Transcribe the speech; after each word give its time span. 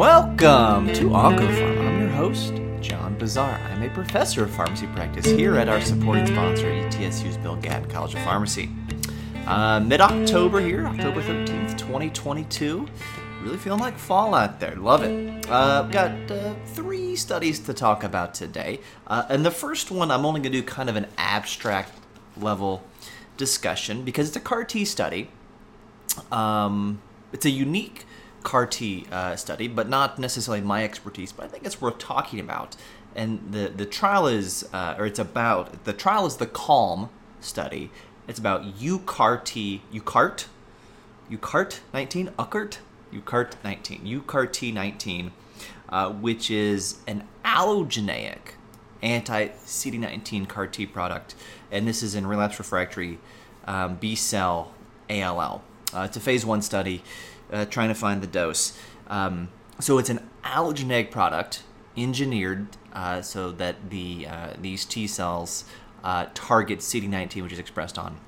Welcome 0.00 0.86
to 0.94 1.10
OncoPharma. 1.10 1.86
I'm 1.86 2.00
your 2.00 2.08
host, 2.08 2.54
John 2.80 3.18
Bossaer. 3.18 3.60
I'm 3.70 3.82
a 3.82 3.90
professor 3.90 4.44
of 4.44 4.50
pharmacy 4.50 4.86
practice 4.86 5.26
here 5.26 5.58
at 5.58 5.68
our 5.68 5.82
supporting 5.82 6.26
sponsor, 6.26 6.68
ETSU's 6.68 7.36
Bill 7.36 7.56
Gatton 7.56 7.86
College 7.90 8.14
of 8.14 8.22
Pharmacy. 8.22 8.70
Uh, 9.44 9.78
Mid 9.78 10.00
October 10.00 10.58
here, 10.62 10.86
October 10.86 11.20
13th, 11.20 11.76
2022. 11.76 12.88
Really 13.42 13.58
feeling 13.58 13.80
like 13.80 13.98
fall 13.98 14.34
out 14.34 14.58
there. 14.58 14.74
Love 14.76 15.02
it. 15.02 15.46
Uh, 15.50 15.82
got 15.82 16.30
uh, 16.30 16.54
three 16.64 17.14
studies 17.14 17.60
to 17.60 17.74
talk 17.74 18.02
about 18.02 18.32
today. 18.32 18.80
Uh, 19.06 19.26
and 19.28 19.44
the 19.44 19.50
first 19.50 19.90
one, 19.90 20.10
I'm 20.10 20.24
only 20.24 20.40
going 20.40 20.52
to 20.52 20.60
do 20.62 20.66
kind 20.66 20.88
of 20.88 20.96
an 20.96 21.08
abstract 21.18 21.92
level 22.38 22.82
discussion 23.36 24.02
because 24.06 24.28
it's 24.28 24.36
a 24.38 24.40
CAR 24.40 24.64
T 24.64 24.86
study. 24.86 25.28
Um, 26.32 27.02
it's 27.34 27.44
a 27.44 27.50
unique 27.50 28.06
CAR 28.42 28.66
T 28.66 29.06
uh, 29.10 29.36
study, 29.36 29.68
but 29.68 29.88
not 29.88 30.18
necessarily 30.18 30.62
my 30.62 30.84
expertise. 30.84 31.32
But 31.32 31.46
I 31.46 31.48
think 31.48 31.64
it's 31.64 31.80
worth 31.80 31.98
talking 31.98 32.40
about. 32.40 32.76
And 33.14 33.52
the 33.52 33.68
the 33.68 33.86
trial 33.86 34.26
is, 34.26 34.68
uh, 34.72 34.94
or 34.98 35.06
it's 35.06 35.18
about 35.18 35.84
the 35.84 35.92
trial 35.92 36.26
is 36.26 36.36
the 36.36 36.46
Calm 36.46 37.10
study. 37.40 37.90
It's 38.28 38.38
about 38.38 38.76
UCART, 38.78 39.80
UCART, 39.92 40.46
UCART 41.30 41.80
19, 41.92 42.28
UCART, 42.38 42.78
UCART 43.12 43.54
19, 43.64 44.22
UCART 44.22 44.72
19, 44.72 45.32
uh, 45.88 46.10
which 46.10 46.50
is 46.50 46.98
an 47.08 47.24
allogeneic 47.44 48.54
anti 49.02 49.48
CD19 49.48 50.48
CAR 50.48 50.66
T 50.66 50.86
product, 50.86 51.34
and 51.70 51.86
this 51.86 52.02
is 52.02 52.14
in 52.14 52.26
relapse 52.26 52.58
refractory 52.58 53.18
um, 53.64 53.96
B 53.96 54.14
cell 54.14 54.72
ALL. 55.08 55.62
Uh, 55.92 56.02
it's 56.02 56.16
a 56.16 56.20
phase 56.20 56.46
one 56.46 56.62
study 56.62 57.02
uh, 57.52 57.64
trying 57.66 57.88
to 57.88 57.94
find 57.94 58.22
the 58.22 58.26
dose. 58.26 58.78
Um, 59.08 59.48
so 59.78 59.98
it's 59.98 60.10
an 60.10 60.28
allogeneic 60.44 61.10
product 61.10 61.62
engineered 61.96 62.68
uh, 62.92 63.22
so 63.22 63.50
that 63.52 63.90
the 63.90 64.26
uh, 64.28 64.54
these 64.60 64.84
T 64.84 65.06
cells 65.06 65.64
uh, 66.04 66.26
target 66.34 66.80
CD19, 66.80 67.42
which 67.42 67.52
is 67.52 67.58
expressed 67.58 67.98
on 67.98 68.18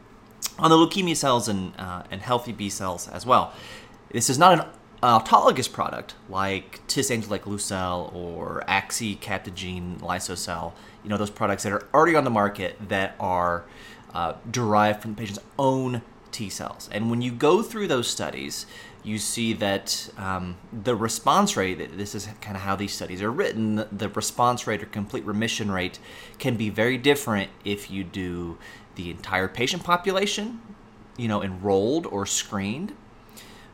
on 0.58 0.70
the 0.70 0.76
leukemia 0.76 1.16
cells 1.16 1.48
and 1.48 1.72
uh, 1.78 2.02
and 2.10 2.22
healthy 2.22 2.52
B 2.52 2.68
cells 2.68 3.08
as 3.08 3.24
well. 3.26 3.52
This 4.10 4.28
is 4.28 4.38
not 4.38 4.58
an 4.58 4.66
autologous 5.02 5.70
product 5.70 6.14
like 6.28 6.86
Tis 6.86 7.10
like 7.28 7.44
Lucel 7.44 8.14
or 8.14 8.62
Axi 8.68 9.18
Captogene 9.18 9.98
Lysocell. 10.00 10.72
You 11.02 11.10
know 11.10 11.16
those 11.16 11.30
products 11.30 11.64
that 11.64 11.72
are 11.72 11.88
already 11.92 12.14
on 12.14 12.24
the 12.24 12.30
market 12.30 12.76
that 12.88 13.16
are 13.18 13.64
uh, 14.14 14.34
derived 14.50 15.02
from 15.02 15.14
the 15.14 15.18
patient's 15.18 15.42
own 15.58 16.02
T 16.30 16.48
cells. 16.48 16.88
And 16.92 17.10
when 17.10 17.22
you 17.22 17.32
go 17.32 17.62
through 17.62 17.88
those 17.88 18.08
studies, 18.08 18.66
you 19.04 19.18
see 19.18 19.52
that 19.54 20.10
um, 20.16 20.56
the 20.72 20.94
response 20.94 21.56
rate, 21.56 21.96
this 21.96 22.14
is 22.14 22.28
kind 22.40 22.56
of 22.56 22.62
how 22.62 22.76
these 22.76 22.92
studies 22.92 23.20
are 23.20 23.30
written, 23.30 23.84
the 23.90 24.08
response 24.10 24.66
rate 24.66 24.82
or 24.82 24.86
complete 24.86 25.24
remission 25.24 25.70
rate 25.70 25.98
can 26.38 26.56
be 26.56 26.70
very 26.70 26.96
different 26.96 27.50
if 27.64 27.90
you 27.90 28.04
do 28.04 28.58
the 28.94 29.10
entire 29.10 29.48
patient 29.48 29.82
population, 29.82 30.60
you 31.16 31.26
know, 31.26 31.42
enrolled 31.42 32.06
or 32.06 32.26
screened, 32.26 32.94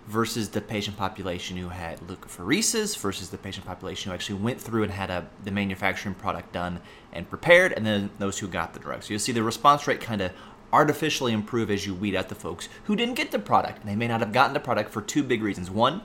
versus 0.07 0.48
the 0.51 0.61
patient 0.62 0.97
population 0.97 1.59
who 1.59 1.69
had 1.69 2.01
leukapheresis 2.01 2.97
versus 2.97 3.29
the 3.29 3.37
patient 3.37 3.67
population 3.67 4.11
who 4.11 4.15
actually 4.15 4.39
went 4.39 4.59
through 4.59 4.83
and 4.83 4.92
had 4.92 5.11
a, 5.11 5.29
the 5.45 5.51
manufacturing 5.51 6.15
product 6.15 6.51
done 6.53 6.81
and 7.13 7.29
prepared, 7.29 7.73
and 7.75 7.85
then 7.85 8.09
those 8.19 8.39
who 8.39 8.48
got 8.48 8.73
the 8.73 8.81
drug. 8.81 9.03
So 9.03 9.11
you'll 9.11 9.19
see 9.19 9.33
the 9.33 9.42
response 9.42 9.87
rate 9.87 10.01
kind 10.01 10.23
of 10.23 10.33
artificially 10.72 11.33
improve 11.33 11.70
as 11.70 11.86
you 11.86 11.94
weed 11.94 12.14
out 12.14 12.28
the 12.28 12.34
folks 12.34 12.69
who 12.84 12.97
didn't 12.97 13.14
get 13.14 13.30
the 13.30 13.38
product. 13.38 13.84
They 13.86 13.97
may 13.97 14.08
not 14.08 14.20
have 14.20 14.33
gotten 14.33 14.55
the 14.55 14.61
product 14.61 14.91
for 14.91 15.00
two 15.00 15.22
big 15.22 15.42
reasons. 15.42 15.70
One, 15.70 16.02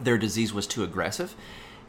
their 0.00 0.18
disease 0.18 0.52
was 0.52 0.66
too 0.66 0.82
aggressive 0.82 1.34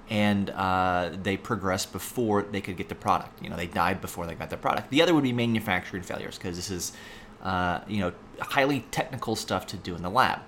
and 0.09 0.51
uh, 0.51 1.11
they 1.23 1.38
progressed 1.38 1.91
before 1.91 2.44
they 2.44 2.61
could 2.61 2.78
get 2.78 2.89
the 2.89 2.95
product. 2.95 3.41
You 3.41 3.50
know, 3.50 3.55
they 3.55 3.67
died 3.67 4.01
before 4.01 4.28
they 4.28 4.35
got 4.35 4.50
the 4.50 4.57
product. 4.57 4.89
The 4.89 5.01
other 5.01 5.13
would 5.13 5.23
be 5.23 5.34
manufacturing 5.34 6.03
failures 6.03 6.38
because 6.38 6.55
this 6.55 6.69
is, 6.69 6.94
uh, 7.41 7.79
you 7.88 8.00
know, 8.00 8.11
highly 8.39 8.81
technical 8.91 9.35
stuff 9.35 9.66
to 9.67 9.78
do 9.78 9.95
in 9.95 10.03
the 10.03 10.09
lab. 10.09 10.41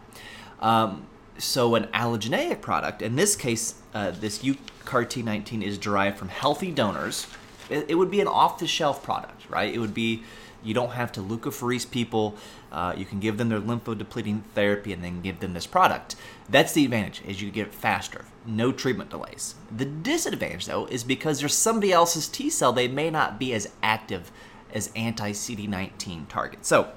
Um, 0.59 1.07
so 1.39 1.75
an 1.75 1.85
allogeneic 1.85 2.61
product, 2.61 3.01
in 3.01 3.15
this 3.15 3.35
case, 3.35 3.75
uh, 3.93 4.11
this 4.11 4.39
UCART19 4.39 5.63
is 5.63 5.77
derived 5.77 6.17
from 6.17 6.29
healthy 6.29 6.71
donors. 6.71 7.27
It, 7.69 7.85
it 7.89 7.95
would 7.95 8.11
be 8.11 8.21
an 8.21 8.27
off-the-shelf 8.27 9.03
product, 9.03 9.49
right? 9.49 9.73
It 9.73 9.79
would 9.79 9.93
be 9.93 10.23
you 10.63 10.73
don't 10.73 10.91
have 10.91 11.11
to 11.13 11.21
leukapherese 11.21 11.89
people. 11.89 12.35
Uh, 12.71 12.93
you 12.97 13.05
can 13.05 13.19
give 13.19 13.37
them 13.37 13.49
their 13.49 13.61
lymphodepleting 13.61 14.43
therapy 14.53 14.93
and 14.93 15.03
then 15.03 15.21
give 15.21 15.39
them 15.39 15.53
this 15.53 15.67
product. 15.67 16.15
That's 16.49 16.73
the 16.73 16.85
advantage, 16.85 17.21
is 17.25 17.41
you 17.41 17.51
get 17.51 17.67
it 17.67 17.73
faster. 17.73 18.25
No 18.45 18.71
treatment 18.71 19.09
delays. 19.09 19.55
The 19.75 19.85
disadvantage, 19.85 20.65
though, 20.65 20.85
is 20.87 21.03
because 21.03 21.39
there's 21.39 21.55
somebody 21.55 21.91
else's 21.91 22.27
T 22.27 22.49
cell, 22.49 22.73
they 22.73 22.87
may 22.87 23.09
not 23.09 23.39
be 23.39 23.53
as 23.53 23.69
active 23.81 24.31
as 24.73 24.91
anti 24.95 25.31
CD19 25.31 26.27
targets. 26.27 26.67
So, 26.67 26.91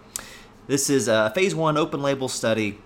this 0.67 0.89
is 0.91 1.09
a 1.09 1.33
phase 1.35 1.55
one 1.55 1.77
open 1.77 2.03
label 2.03 2.29
study 2.29 2.79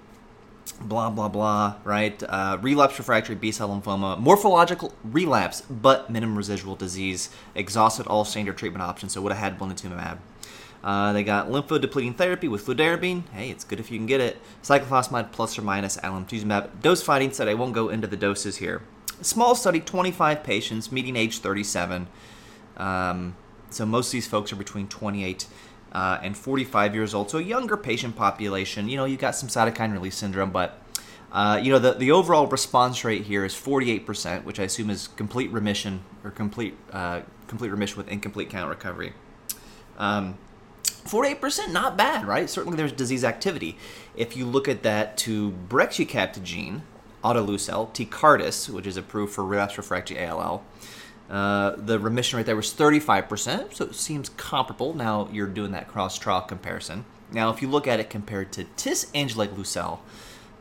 blah 0.81 1.11
blah 1.11 1.29
blah 1.29 1.75
right 1.85 2.23
uh, 2.23 2.59
relapse 2.61 2.99
refractory 2.99 3.35
b-cell 3.35 3.69
lymphoma 3.69 4.19
morphological 4.19 4.95
relapse 5.05 5.61
but 5.63 6.11
minimum 6.11 6.37
residual 6.37 6.75
disease 6.75 7.31
exhausted 7.55 8.07
all 8.07 8.25
standard 8.25 8.57
treatment 8.57 8.83
options 8.83 9.13
so 9.13 9.21
would 9.21 9.33
have 9.33 9.41
had 9.41 9.59
blinatumomab 9.59 10.19
uh, 10.85 11.15
they 11.15 11.25
got 11.25 11.49
lymphodepleting 11.49 12.15
therapy 12.15 12.47
with 12.47 12.67
fludarabine. 12.67 13.27
Hey, 13.31 13.49
it's 13.49 13.65
good 13.65 13.81
if 13.81 13.91
you 13.91 13.97
can 13.97 14.05
get 14.05 14.21
it. 14.21 14.37
Cyclophosphamide 14.63 15.33
plus 15.33 15.59
or 15.59 15.63
minus 15.63 15.97
alemtuzumab. 15.97 16.83
Dose 16.83 17.03
finding 17.03 17.33
study. 17.33 17.53
I 17.53 17.55
won't 17.55 17.73
go 17.73 17.89
into 17.89 18.07
the 18.07 18.19
doses 18.19 18.59
here. 18.59 18.83
Small 19.23 19.55
study, 19.55 19.81
25 19.81 20.45
patients, 20.45 20.93
median 20.93 21.17
age 21.17 21.39
37. 21.39 22.07
Um, 22.77 23.35
so 23.71 23.87
most 23.87 24.09
of 24.09 24.13
these 24.13 24.27
folks 24.27 24.53
are 24.53 24.57
between 24.57 24.87
28 24.87 25.47
uh, 25.93 26.19
and 26.23 26.37
45 26.37 26.95
years 26.95 27.15
old. 27.15 27.31
So 27.31 27.39
a 27.39 27.43
younger 27.43 27.79
patient 27.79 28.15
population. 28.15 28.87
You 28.87 28.99
know, 28.99 29.07
you 29.07 29.17
got 29.17 29.35
some 29.35 29.49
cytokine 29.49 29.91
release 29.91 30.17
syndrome, 30.17 30.51
but 30.51 30.83
uh, 31.33 31.59
you 31.63 31.73
know, 31.73 31.79
the, 31.79 31.95
the 31.95 32.13
overall 32.13 32.47
response 32.47 33.05
rate 33.05 33.23
here 33.23 33.47
is 33.47 33.55
48%, 33.55 34.45
which 34.45 34.61
I 34.61 34.65
assume 34.65 34.91
is 34.91 35.09
complete 35.09 35.51
remission 35.51 36.03
or 36.23 36.31
complete 36.31 36.77
uh, 36.93 37.23
complete 37.47 37.71
remission 37.71 37.97
with 37.97 38.09
incomplete 38.09 38.51
count 38.51 38.69
recovery. 38.69 39.15
Um, 39.97 40.37
48%, 40.85 41.73
not 41.73 41.97
bad, 41.97 42.27
right? 42.27 42.49
Certainly 42.49 42.77
there's 42.77 42.93
disease 42.93 43.25
activity. 43.25 43.77
If 44.17 44.37
you 44.37 44.47
look 44.47 44.69
at 44.69 44.83
that 44.83 45.17
to 45.19 45.53
brexucabtagene, 45.69 46.81
autoleucel, 47.23 47.93
Tecartus, 47.95 48.69
which 48.69 48.87
is 48.87 48.97
approved 48.97 49.33
for 49.33 49.45
relapse 49.45 49.77
refractory 49.77 50.25
ALL, 50.25 50.65
uh, 51.31 51.75
the 51.77 51.99
remission 51.99 52.37
rate 52.37 52.47
there 52.47 52.57
was 52.57 52.73
35%, 52.73 53.75
so 53.75 53.87
it 53.87 53.95
seems 53.95 54.29
comparable. 54.31 54.95
Now 54.95 55.29
you're 55.33 55.47
doing 55.47 55.73
that 55.73 55.89
cross 55.89 56.19
trial 56.19 56.43
comparison. 56.43 57.05
Now, 57.33 57.51
if 57.51 57.63
you 57.63 57.69
look 57.69 57.87
at 57.87 57.99
it 57.99 58.11
compared 58.11 58.53
to 58.53 58.65
tisagenlecleucel 58.65 59.99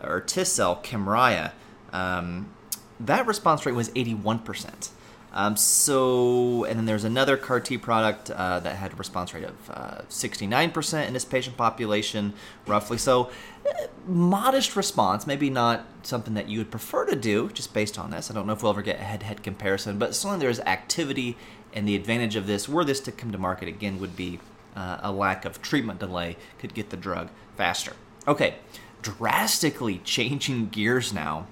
or 0.01 0.21
tis 0.21 0.51
cell 0.51 0.79
Kymriah, 0.83 1.51
um, 1.91 2.51
that 2.99 3.27
response 3.27 3.65
rate 3.65 3.75
was 3.75 3.89
81%. 3.91 4.89
Um, 5.33 5.57
so, 5.57 6.63
and 6.65 6.77
then 6.77 6.85
there's 6.85 7.03
another 7.03 7.37
CAR 7.37 7.59
T 7.59 7.77
product 7.77 8.29
uh, 8.29 8.59
that 8.59 8.75
had 8.75 8.93
a 8.93 8.95
response 8.95 9.33
rate 9.33 9.45
of 9.45 9.69
uh, 9.71 10.01
69% 10.07 11.07
in 11.07 11.13
this 11.13 11.25
patient 11.25 11.57
population, 11.57 12.33
roughly. 12.67 12.99
So, 12.99 13.31
uh, 13.67 13.87
modest 14.05 14.75
response, 14.75 15.25
maybe 15.25 15.49
not 15.49 15.85
something 16.03 16.35
that 16.35 16.49
you 16.49 16.59
would 16.59 16.69
prefer 16.69 17.05
to 17.05 17.15
do 17.15 17.49
just 17.49 17.73
based 17.73 17.97
on 17.97 18.11
this. 18.11 18.29
I 18.29 18.35
don't 18.35 18.45
know 18.45 18.53
if 18.53 18.61
we'll 18.61 18.71
ever 18.71 18.83
get 18.83 18.99
a 18.99 19.03
head 19.03 19.21
to 19.21 19.25
head 19.25 19.41
comparison, 19.41 19.97
but 19.97 20.13
certainly 20.13 20.39
there's 20.39 20.59
activity, 20.59 21.35
and 21.73 21.87
the 21.87 21.95
advantage 21.95 22.35
of 22.35 22.45
this, 22.45 22.69
were 22.69 22.85
this 22.85 22.99
to 23.01 23.11
come 23.11 23.31
to 23.31 23.39
market 23.39 23.67
again, 23.67 23.99
would 23.99 24.15
be 24.15 24.39
uh, 24.75 24.99
a 25.01 25.11
lack 25.11 25.45
of 25.45 25.63
treatment 25.63 25.99
delay, 25.99 26.37
could 26.59 26.75
get 26.75 26.91
the 26.91 26.97
drug 26.97 27.29
faster. 27.57 27.93
Okay, 28.27 28.55
drastically 29.01 29.97
changing 29.99 30.69
gears 30.69 31.11
now 31.11 31.47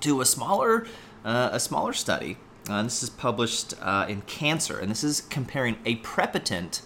to 0.00 0.20
a 0.20 0.24
smaller, 0.26 0.88
uh, 1.24 1.50
a 1.52 1.60
smaller 1.60 1.92
study 1.92 2.36
uh, 2.68 2.82
this 2.82 3.02
is 3.02 3.10
published 3.10 3.74
uh, 3.80 4.06
in 4.08 4.22
Cancer, 4.22 4.78
and 4.78 4.90
this 4.90 5.04
is 5.04 5.20
comparing 5.20 5.76
aprepitant 5.86 6.82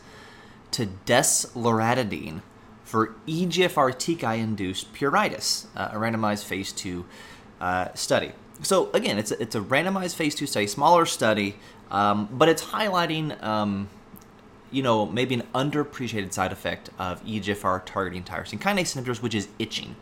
to 0.73 0.87
desloratadine 1.07 2.43
for 2.85 3.15
EGFR 3.27 3.95
TKI-induced 3.95 4.93
pruritus, 4.93 5.67
uh, 5.77 5.91
a 5.93 5.97
randomized 5.97 6.45
phase 6.45 6.73
two 6.73 7.07
uh, 7.61 7.89
study. 7.95 8.33
So 8.63 8.91
again, 8.93 9.19
it's 9.19 9.31
a, 9.31 9.41
it's 9.41 9.55
a 9.55 9.61
randomized 9.61 10.17
phase 10.17 10.35
two 10.35 10.47
study, 10.47 10.67
smaller 10.67 11.07
study, 11.07 11.57
um, 11.91 12.29
but 12.31 12.49
it's 12.49 12.65
highlighting, 12.65 13.41
um, 13.43 13.89
you 14.71 14.83
know, 14.83 15.07
maybe 15.07 15.35
an 15.35 15.43
underappreciated 15.55 16.33
side 16.33 16.53
effect 16.53 16.91
of 16.99 17.25
EGFR 17.25 17.85
targeting 17.87 18.23
tyrosine 18.23 18.59
kinase 18.59 18.97
inhibitors, 18.97 19.23
which 19.23 19.35
is 19.35 19.49
itching 19.59 19.97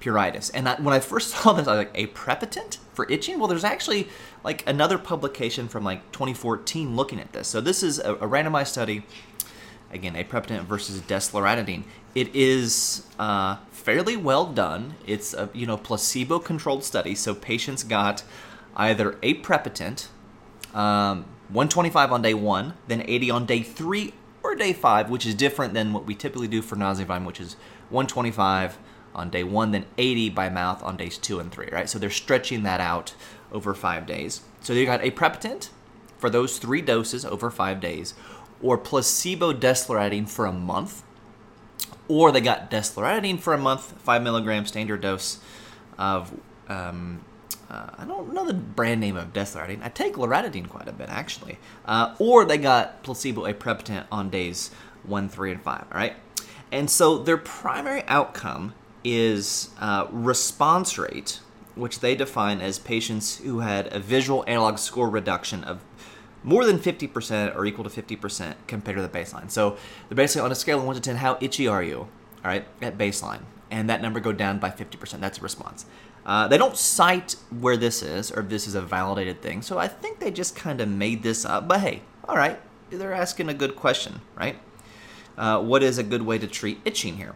pruritus. 0.00 0.50
And 0.52 0.68
I, 0.68 0.80
when 0.80 0.94
I 0.94 1.00
first 1.00 1.30
saw 1.34 1.52
this, 1.52 1.68
I 1.68 1.76
was 1.76 1.86
like, 1.86 1.94
aprepitant 1.94 2.78
for 2.92 3.10
itching? 3.10 3.38
Well, 3.38 3.48
there's 3.48 3.64
actually 3.64 4.08
like 4.42 4.66
another 4.68 4.98
publication 4.98 5.68
from 5.68 5.84
like 5.84 6.10
2014 6.12 6.96
looking 6.96 7.20
at 7.20 7.32
this. 7.32 7.48
So 7.48 7.60
this 7.60 7.82
is 7.82 7.98
a, 7.98 8.14
a 8.14 8.28
randomized 8.28 8.68
study. 8.68 9.04
Again, 9.92 10.14
aprepitant 10.14 10.66
versus 10.66 11.00
desloratadine. 11.00 11.82
It 12.14 12.34
is 12.34 13.06
uh, 13.18 13.56
fairly 13.70 14.16
well 14.16 14.46
done. 14.46 14.94
It's 15.04 15.34
a 15.34 15.50
you 15.52 15.66
know 15.66 15.76
placebo-controlled 15.76 16.84
study, 16.84 17.16
so 17.16 17.34
patients 17.34 17.82
got 17.82 18.22
either 18.76 19.12
aprepitant, 19.22 20.06
um, 20.72 21.24
125 21.48 22.12
on 22.12 22.22
day 22.22 22.34
one, 22.34 22.74
then 22.86 23.02
80 23.04 23.30
on 23.32 23.46
day 23.46 23.62
three 23.62 24.14
or 24.44 24.54
day 24.54 24.72
five, 24.72 25.10
which 25.10 25.26
is 25.26 25.34
different 25.34 25.74
than 25.74 25.92
what 25.92 26.06
we 26.06 26.14
typically 26.14 26.46
do 26.46 26.62
for 26.62 26.76
nausea 26.76 27.06
which 27.20 27.40
is 27.40 27.56
125 27.90 28.78
on 29.14 29.30
day 29.30 29.44
one, 29.44 29.72
then 29.72 29.84
80 29.98 30.30
by 30.30 30.48
mouth 30.48 30.82
on 30.82 30.96
days 30.96 31.18
two 31.18 31.40
and 31.40 31.50
three, 31.50 31.68
right? 31.72 31.88
So 31.88 31.98
they're 31.98 32.10
stretching 32.10 32.62
that 32.62 32.80
out 32.80 33.14
over 33.52 33.74
five 33.74 34.06
days. 34.06 34.42
So 34.60 34.72
you 34.72 34.86
got 34.86 35.02
a 35.02 35.10
aprepitant 35.10 35.70
for 36.18 36.30
those 36.30 36.58
three 36.58 36.82
doses 36.82 37.24
over 37.24 37.50
five 37.50 37.80
days, 37.80 38.14
or 38.62 38.76
placebo 38.76 39.52
desloratadine 39.52 40.28
for 40.28 40.46
a 40.46 40.52
month, 40.52 41.02
or 42.08 42.30
they 42.30 42.40
got 42.40 42.70
desloratadine 42.70 43.40
for 43.40 43.54
a 43.54 43.58
month, 43.58 43.92
five 44.00 44.22
milligram 44.22 44.66
standard 44.66 45.00
dose 45.00 45.38
of. 45.98 46.32
Um, 46.68 47.24
uh, 47.68 47.88
I 47.98 48.04
don't 48.04 48.34
know 48.34 48.44
the 48.44 48.52
brand 48.52 49.00
name 49.00 49.16
of 49.16 49.32
desloratadine. 49.32 49.80
I 49.80 49.88
take 49.90 50.14
loratadine 50.14 50.68
quite 50.68 50.88
a 50.88 50.92
bit 50.92 51.08
actually. 51.08 51.58
Uh, 51.86 52.16
or 52.18 52.44
they 52.44 52.58
got 52.58 53.04
placebo 53.04 53.46
a 53.46 53.54
aprepitant 53.54 54.06
on 54.10 54.28
days 54.28 54.72
one, 55.04 55.28
three, 55.28 55.52
and 55.52 55.62
five. 55.62 55.84
All 55.92 55.98
right, 55.98 56.14
and 56.72 56.90
so 56.90 57.18
their 57.18 57.36
primary 57.36 58.02
outcome 58.08 58.74
is 59.04 59.70
uh, 59.80 60.06
response 60.10 60.98
rate, 60.98 61.40
which 61.74 62.00
they 62.00 62.14
define 62.14 62.60
as 62.60 62.78
patients 62.78 63.38
who 63.38 63.60
had 63.60 63.92
a 63.92 63.98
visual 63.98 64.44
analog 64.46 64.78
score 64.78 65.08
reduction 65.08 65.64
of 65.64 65.80
more 66.42 66.64
than 66.64 66.78
50% 66.78 67.54
or 67.54 67.66
equal 67.66 67.84
to 67.84 67.90
50% 67.90 68.54
compared 68.66 68.96
to 68.96 69.02
the 69.02 69.08
baseline. 69.08 69.50
So 69.50 69.76
they're 70.08 70.16
basically 70.16 70.44
on 70.44 70.52
a 70.52 70.54
scale 70.54 70.78
of 70.78 70.84
1 70.84 70.94
to 70.96 71.00
10, 71.00 71.16
how 71.16 71.38
itchy 71.40 71.68
are 71.68 71.82
you, 71.82 71.98
all 71.98 72.08
right, 72.44 72.66
at 72.80 72.96
baseline? 72.96 73.42
And 73.70 73.88
that 73.88 74.02
number 74.02 74.20
go 74.20 74.32
down 74.32 74.58
by 74.58 74.70
50%. 74.70 75.20
That's 75.20 75.38
a 75.38 75.42
response. 75.42 75.86
Uh, 76.24 76.48
they 76.48 76.58
don't 76.58 76.76
cite 76.76 77.36
where 77.50 77.76
this 77.76 78.02
is 78.02 78.30
or 78.30 78.40
if 78.40 78.48
this 78.48 78.66
is 78.66 78.74
a 78.74 78.82
validated 78.82 79.40
thing, 79.40 79.62
so 79.62 79.78
I 79.78 79.88
think 79.88 80.18
they 80.18 80.30
just 80.30 80.54
kind 80.54 80.80
of 80.80 80.88
made 80.88 81.22
this 81.22 81.44
up. 81.44 81.66
But 81.66 81.80
hey, 81.80 82.02
all 82.28 82.36
right, 82.36 82.60
they're 82.90 83.14
asking 83.14 83.48
a 83.48 83.54
good 83.54 83.74
question, 83.74 84.20
right? 84.36 84.58
Uh, 85.38 85.62
what 85.62 85.82
is 85.82 85.96
a 85.96 86.02
good 86.02 86.22
way 86.22 86.38
to 86.38 86.46
treat 86.46 86.80
itching 86.84 87.16
here? 87.16 87.34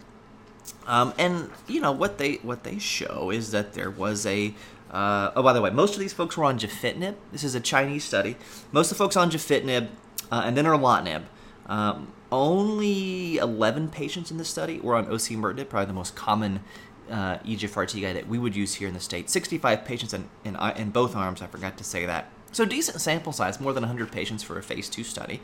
Um, 0.87 1.15
and 1.19 1.51
you 1.67 1.81
know 1.81 1.93
what 1.93 2.19
they 2.19 2.35
what 2.37 2.65
they 2.65 2.79
show 2.79 3.31
is 3.31 3.51
that 3.53 3.75
there 3.75 3.91
was 3.91 4.27
a 4.27 4.55
uh, 4.91 5.33
oh 5.35 5.43
by 5.43 5.53
the 5.53 5.61
way 5.61 5.71
most 5.71 5.95
of 5.95 6.01
these 6.01 6.13
folks 6.13 6.37
were 6.37 6.45
on 6.45 6.59
gefitinib. 6.59 7.17
This 7.33 7.45
is 7.45 7.55
a 7.55 7.61
Chinese 7.61 8.05
study. 8.05 8.37
Most 8.73 8.91
of 8.91 8.99
the 8.99 9.05
folks 9.05 9.17
on 9.17 9.31
gefitinib 9.31 9.89
uh, 10.31 10.43
and 10.45 10.57
then 10.57 10.65
erlotinib. 10.65 11.23
Um, 11.67 12.13
only 12.31 13.37
11 13.37 13.89
patients 13.89 14.31
in 14.31 14.39
this 14.39 14.49
study 14.49 14.81
were 14.81 14.97
on 14.97 15.07
osimertinib, 15.07 15.69
probably 15.69 15.87
the 15.87 15.93
most 15.93 16.17
common 16.17 16.61
uh, 17.11 17.39
EGFR 17.39 17.87
TKI 17.87 18.15
that 18.15 18.29
we 18.29 18.39
would 18.39 18.57
use 18.57 18.75
here 18.75 18.89
in 18.89 18.95
the 18.95 19.01
state. 19.01 19.31
65 19.31 19.85
patients 19.85 20.13
in, 20.13 20.29
in, 20.45 20.57
uh, 20.57 20.75
in 20.77 20.91
both 20.91 21.15
arms. 21.15 21.43
I 21.43 21.47
forgot 21.47 21.79
to 21.79 21.85
say 21.85 22.07
that. 22.07 22.31
So 22.53 22.65
decent 22.65 23.01
sample 23.01 23.33
size, 23.33 23.61
more 23.61 23.73
than 23.73 23.83
100 23.83 24.13
patients 24.13 24.43
for 24.43 24.59
a 24.59 24.63
phase 24.63 24.89
two 24.89 25.05
study. 25.05 25.41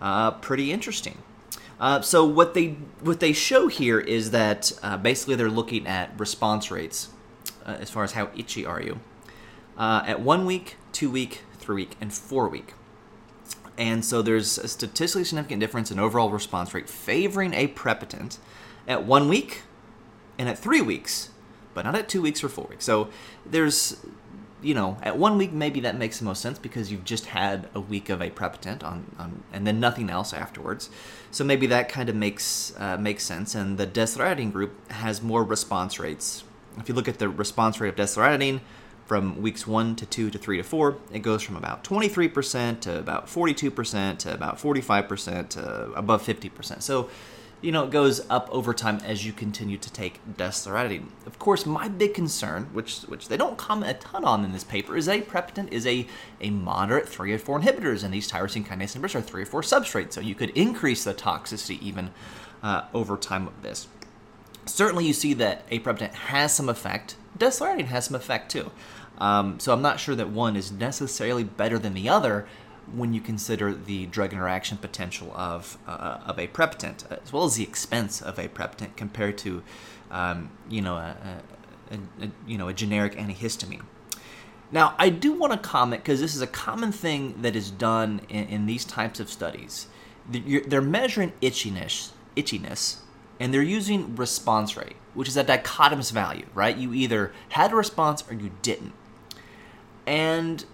Uh, 0.00 0.32
pretty 0.32 0.72
interesting. 0.72 1.18
Uh, 1.80 2.00
so 2.00 2.24
what 2.24 2.54
they 2.54 2.70
what 3.00 3.20
they 3.20 3.32
show 3.32 3.68
here 3.68 4.00
is 4.00 4.32
that 4.32 4.72
uh, 4.82 4.96
basically 4.96 5.36
they're 5.36 5.50
looking 5.50 5.86
at 5.86 6.18
response 6.18 6.70
rates 6.70 7.10
uh, 7.64 7.76
as 7.80 7.88
far 7.88 8.02
as 8.02 8.12
how 8.12 8.30
itchy 8.36 8.66
are 8.66 8.82
you 8.82 8.98
uh, 9.76 10.02
at 10.06 10.20
one 10.20 10.44
week, 10.44 10.76
two 10.92 11.10
week, 11.10 11.44
three 11.58 11.76
week, 11.76 11.96
and 12.00 12.12
four 12.12 12.48
week. 12.48 12.74
And 13.76 14.04
so 14.04 14.22
there's 14.22 14.58
a 14.58 14.66
statistically 14.66 15.22
significant 15.22 15.60
difference 15.60 15.92
in 15.92 16.00
overall 16.00 16.30
response 16.30 16.74
rate 16.74 16.88
favoring 16.88 17.52
aprepitant 17.54 18.38
at 18.88 19.04
one 19.04 19.28
week 19.28 19.62
and 20.36 20.48
at 20.48 20.58
three 20.58 20.80
weeks, 20.80 21.30
but 21.74 21.84
not 21.84 21.94
at 21.94 22.08
two 22.08 22.20
weeks 22.20 22.42
or 22.42 22.48
four 22.48 22.66
weeks. 22.68 22.84
So 22.84 23.08
there's 23.46 24.04
you 24.62 24.74
know, 24.74 24.96
at 25.02 25.16
one 25.16 25.38
week 25.38 25.52
maybe 25.52 25.80
that 25.80 25.96
makes 25.96 26.18
the 26.18 26.24
most 26.24 26.42
sense 26.42 26.58
because 26.58 26.90
you've 26.90 27.04
just 27.04 27.26
had 27.26 27.68
a 27.74 27.80
week 27.80 28.08
of 28.08 28.20
a 28.20 28.30
aprepitant 28.30 28.82
on, 28.82 29.14
on 29.18 29.42
and 29.52 29.66
then 29.66 29.80
nothing 29.80 30.10
else 30.10 30.32
afterwards. 30.32 30.90
So 31.30 31.44
maybe 31.44 31.66
that 31.68 31.88
kind 31.88 32.08
of 32.08 32.16
makes 32.16 32.72
uh, 32.78 32.96
makes 32.96 33.24
sense. 33.24 33.54
And 33.54 33.78
the 33.78 33.86
desloratadine 33.86 34.52
group 34.52 34.90
has 34.90 35.22
more 35.22 35.44
response 35.44 35.98
rates. 35.98 36.44
If 36.78 36.88
you 36.88 36.94
look 36.94 37.08
at 37.08 37.18
the 37.18 37.28
response 37.28 37.80
rate 37.80 37.88
of 37.88 37.96
desloratadine 37.96 38.60
from 39.06 39.40
weeks 39.40 39.66
one 39.66 39.96
to 39.96 40.06
two 40.06 40.30
to 40.30 40.38
three 40.38 40.58
to 40.58 40.62
four, 40.62 40.98
it 41.12 41.20
goes 41.20 41.42
from 41.42 41.56
about 41.56 41.82
23% 41.82 42.80
to 42.80 42.98
about 42.98 43.26
42% 43.26 44.18
to 44.18 44.34
about 44.34 44.58
45% 44.58 45.48
to 45.50 45.92
above 45.92 46.22
50%. 46.22 46.82
So 46.82 47.08
you 47.60 47.72
know, 47.72 47.84
it 47.84 47.90
goes 47.90 48.20
up 48.30 48.48
over 48.52 48.72
time 48.72 49.00
as 49.04 49.26
you 49.26 49.32
continue 49.32 49.78
to 49.78 49.92
take 49.92 50.20
desloratadine. 50.36 51.06
Of 51.26 51.38
course, 51.38 51.66
my 51.66 51.88
big 51.88 52.14
concern, 52.14 52.68
which 52.72 53.00
which 53.02 53.28
they 53.28 53.36
don't 53.36 53.58
comment 53.58 53.90
a 53.90 53.94
ton 53.94 54.24
on 54.24 54.44
in 54.44 54.52
this 54.52 54.64
paper, 54.64 54.96
is 54.96 55.06
that 55.06 55.18
aprepitant 55.18 55.72
is 55.72 55.86
a, 55.86 56.06
a 56.40 56.50
moderate 56.50 57.06
3A4 57.06 57.62
inhibitors, 57.62 58.04
and 58.04 58.14
these 58.14 58.30
tyrosine 58.30 58.66
kinase 58.66 58.96
inhibitors 58.96 59.14
are 59.16 59.22
3A4 59.22 59.62
substrates, 59.64 60.12
so 60.12 60.20
you 60.20 60.34
could 60.34 60.50
increase 60.50 61.04
the 61.04 61.14
toxicity 61.14 61.80
even 61.82 62.10
uh, 62.62 62.82
over 62.94 63.16
time 63.16 63.48
of 63.48 63.62
this. 63.62 63.88
Certainly, 64.66 65.06
you 65.06 65.12
see 65.12 65.34
that 65.34 65.68
aprepitant 65.72 66.14
has 66.14 66.54
some 66.54 66.68
effect. 66.68 67.16
Desloratadine 67.38 67.86
has 67.86 68.06
some 68.06 68.14
effect 68.14 68.52
too. 68.52 68.70
Um, 69.18 69.58
so 69.58 69.72
I'm 69.72 69.82
not 69.82 69.98
sure 69.98 70.14
that 70.14 70.30
one 70.30 70.54
is 70.54 70.70
necessarily 70.70 71.42
better 71.42 71.78
than 71.78 71.94
the 71.94 72.08
other, 72.08 72.46
when 72.94 73.14
you 73.14 73.20
consider 73.20 73.72
the 73.72 74.06
drug 74.06 74.32
interaction 74.32 74.78
potential 74.78 75.32
of 75.34 75.78
uh, 75.86 76.20
of 76.26 76.38
aprepitant, 76.38 77.04
as 77.10 77.32
well 77.32 77.44
as 77.44 77.56
the 77.56 77.62
expense 77.62 78.22
of 78.22 78.38
aprepitant 78.38 78.96
compared 78.96 79.38
to, 79.38 79.62
um, 80.10 80.50
you 80.68 80.80
know, 80.80 80.96
a, 80.96 81.16
a, 81.90 82.24
a, 82.24 82.30
you 82.46 82.58
know, 82.58 82.68
a 82.68 82.72
generic 82.72 83.14
antihistamine. 83.16 83.84
Now, 84.70 84.94
I 84.98 85.08
do 85.08 85.32
want 85.32 85.52
to 85.54 85.58
comment 85.58 86.02
because 86.02 86.20
this 86.20 86.34
is 86.34 86.42
a 86.42 86.46
common 86.46 86.92
thing 86.92 87.40
that 87.42 87.56
is 87.56 87.70
done 87.70 88.20
in, 88.28 88.44
in 88.48 88.66
these 88.66 88.84
types 88.84 89.18
of 89.20 89.30
studies. 89.30 89.86
They're 90.30 90.82
measuring 90.82 91.32
itchiness, 91.40 92.10
itchiness, 92.36 92.98
and 93.40 93.54
they're 93.54 93.62
using 93.62 94.14
response 94.14 94.76
rate, 94.76 94.96
which 95.14 95.28
is 95.28 95.38
a 95.38 95.44
dichotomous 95.44 96.12
value, 96.12 96.46
right? 96.54 96.76
You 96.76 96.92
either 96.92 97.32
had 97.50 97.72
a 97.72 97.76
response 97.76 98.22
or 98.28 98.34
you 98.34 98.50
didn't. 98.60 98.92
And 100.06 100.66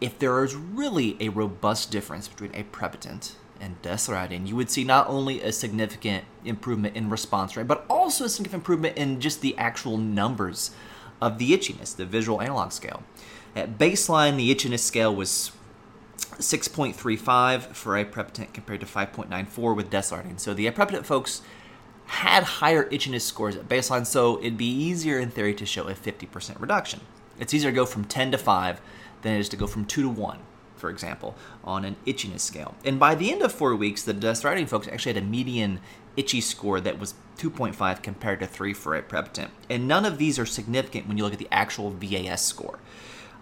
if 0.00 0.18
there 0.18 0.44
is 0.44 0.54
really 0.54 1.16
a 1.20 1.28
robust 1.28 1.90
difference 1.90 2.28
between 2.28 2.52
aprepitant 2.52 3.34
and 3.60 3.80
desloratadine, 3.82 4.46
you 4.46 4.54
would 4.54 4.70
see 4.70 4.84
not 4.84 5.08
only 5.08 5.42
a 5.42 5.52
significant 5.52 6.24
improvement 6.44 6.96
in 6.96 7.10
response 7.10 7.56
rate, 7.56 7.66
but 7.66 7.84
also 7.90 8.24
a 8.24 8.28
significant 8.28 8.60
improvement 8.60 8.96
in 8.96 9.20
just 9.20 9.40
the 9.40 9.56
actual 9.58 9.96
numbers 9.96 10.70
of 11.20 11.38
the 11.38 11.50
itchiness, 11.52 11.94
the 11.96 12.06
visual 12.06 12.40
analog 12.40 12.70
scale. 12.72 13.02
At 13.56 13.78
baseline, 13.78 14.36
the 14.36 14.54
itchiness 14.54 14.80
scale 14.80 15.14
was 15.14 15.50
6.35 16.16 17.74
for 17.74 17.96
a 17.96 18.04
aprepitant 18.04 18.52
compared 18.52 18.80
to 18.80 18.86
5.94 18.86 19.74
with 19.74 19.90
desloratadine. 19.90 20.38
So 20.38 20.54
the 20.54 20.68
aprepitant 20.68 21.06
folks 21.06 21.42
had 22.06 22.42
higher 22.44 22.88
itchiness 22.90 23.22
scores 23.22 23.56
at 23.56 23.68
baseline, 23.68 24.06
so 24.06 24.38
it'd 24.38 24.56
be 24.56 24.70
easier 24.70 25.18
in 25.18 25.30
theory 25.30 25.54
to 25.54 25.66
show 25.66 25.88
a 25.88 25.94
50% 25.94 26.60
reduction. 26.60 27.00
It's 27.38 27.52
easier 27.52 27.70
to 27.70 27.74
go 27.74 27.86
from 27.86 28.04
10 28.04 28.30
to 28.32 28.38
5 28.38 28.80
than 29.22 29.34
it 29.34 29.40
is 29.40 29.48
to 29.50 29.56
go 29.56 29.66
from 29.66 29.84
2 29.84 30.02
to 30.02 30.08
1, 30.08 30.38
for 30.76 30.90
example, 30.90 31.36
on 31.64 31.84
an 31.84 31.96
itchiness 32.06 32.40
scale. 32.40 32.74
And 32.84 32.98
by 32.98 33.14
the 33.14 33.30
end 33.32 33.42
of 33.42 33.52
four 33.52 33.74
weeks, 33.74 34.02
the 34.02 34.14
desloratadine 34.14 34.68
folks 34.68 34.88
actually 34.88 35.14
had 35.14 35.22
a 35.22 35.26
median 35.26 35.80
itchy 36.16 36.40
score 36.40 36.80
that 36.80 36.98
was 36.98 37.14
2.5 37.38 38.02
compared 38.02 38.40
to 38.40 38.46
3 38.46 38.74
for 38.74 38.96
aprepitant. 38.96 39.50
And 39.70 39.86
none 39.86 40.04
of 40.04 40.18
these 40.18 40.38
are 40.38 40.46
significant 40.46 41.06
when 41.06 41.16
you 41.16 41.24
look 41.24 41.32
at 41.32 41.38
the 41.38 41.48
actual 41.52 41.90
VAS 41.90 42.42
score. 42.42 42.80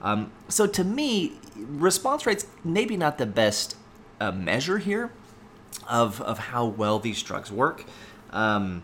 Um, 0.02 0.30
so 0.48 0.66
to 0.66 0.84
me, 0.84 1.32
response 1.56 2.26
rates 2.26 2.46
maybe 2.62 2.96
not 2.96 3.18
the 3.18 3.26
best 3.26 3.76
uh, 4.20 4.30
measure 4.30 4.78
here 4.78 5.10
of, 5.88 6.20
of 6.20 6.38
how 6.38 6.66
well 6.66 6.98
these 6.98 7.22
drugs 7.22 7.50
work. 7.50 7.84
Um, 8.30 8.82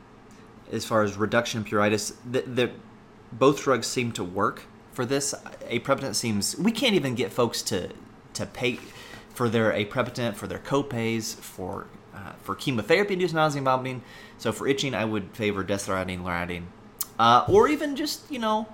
as 0.71 0.87
far 0.87 1.03
as 1.03 1.17
reduction 1.17 1.61
in 1.61 1.67
pruritus, 1.67 2.15
the, 2.29 2.41
the, 2.43 2.71
both 3.31 3.63
drugs 3.63 3.87
seem 3.87 4.13
to 4.13 4.25
work 4.25 4.63
for 4.93 5.05
this. 5.05 5.33
a 5.33 5.79
Aprepitant 5.79 6.15
seems 6.15 6.57
we 6.57 6.73
can't 6.73 6.95
even 6.95 7.15
get 7.15 7.33
folks 7.33 7.63
to 7.63 7.91
to 8.35 8.47
pay 8.47 8.79
for 9.35 9.49
their 9.49 9.71
a 9.71 9.85
aprepitant 9.85 10.37
for 10.37 10.47
their 10.47 10.59
copays 10.59 11.35
for 11.35 11.87
uh, 12.15 12.33
for 12.43 12.55
chemotherapy 12.55 13.15
induced 13.15 13.35
nausea 13.35 13.59
and 13.59 13.65
vomiting. 13.65 14.03
So 14.39 14.53
for 14.53 14.67
itching, 14.67 14.95
I 14.95 15.05
would 15.05 15.35
favor 15.35 15.65
desloratadine, 15.65 16.23
loratadine, 16.23 16.65
uh, 17.19 17.45
or 17.49 17.69
even 17.69 17.97
just 17.97 18.31
you 18.31 18.39
know 18.39 18.69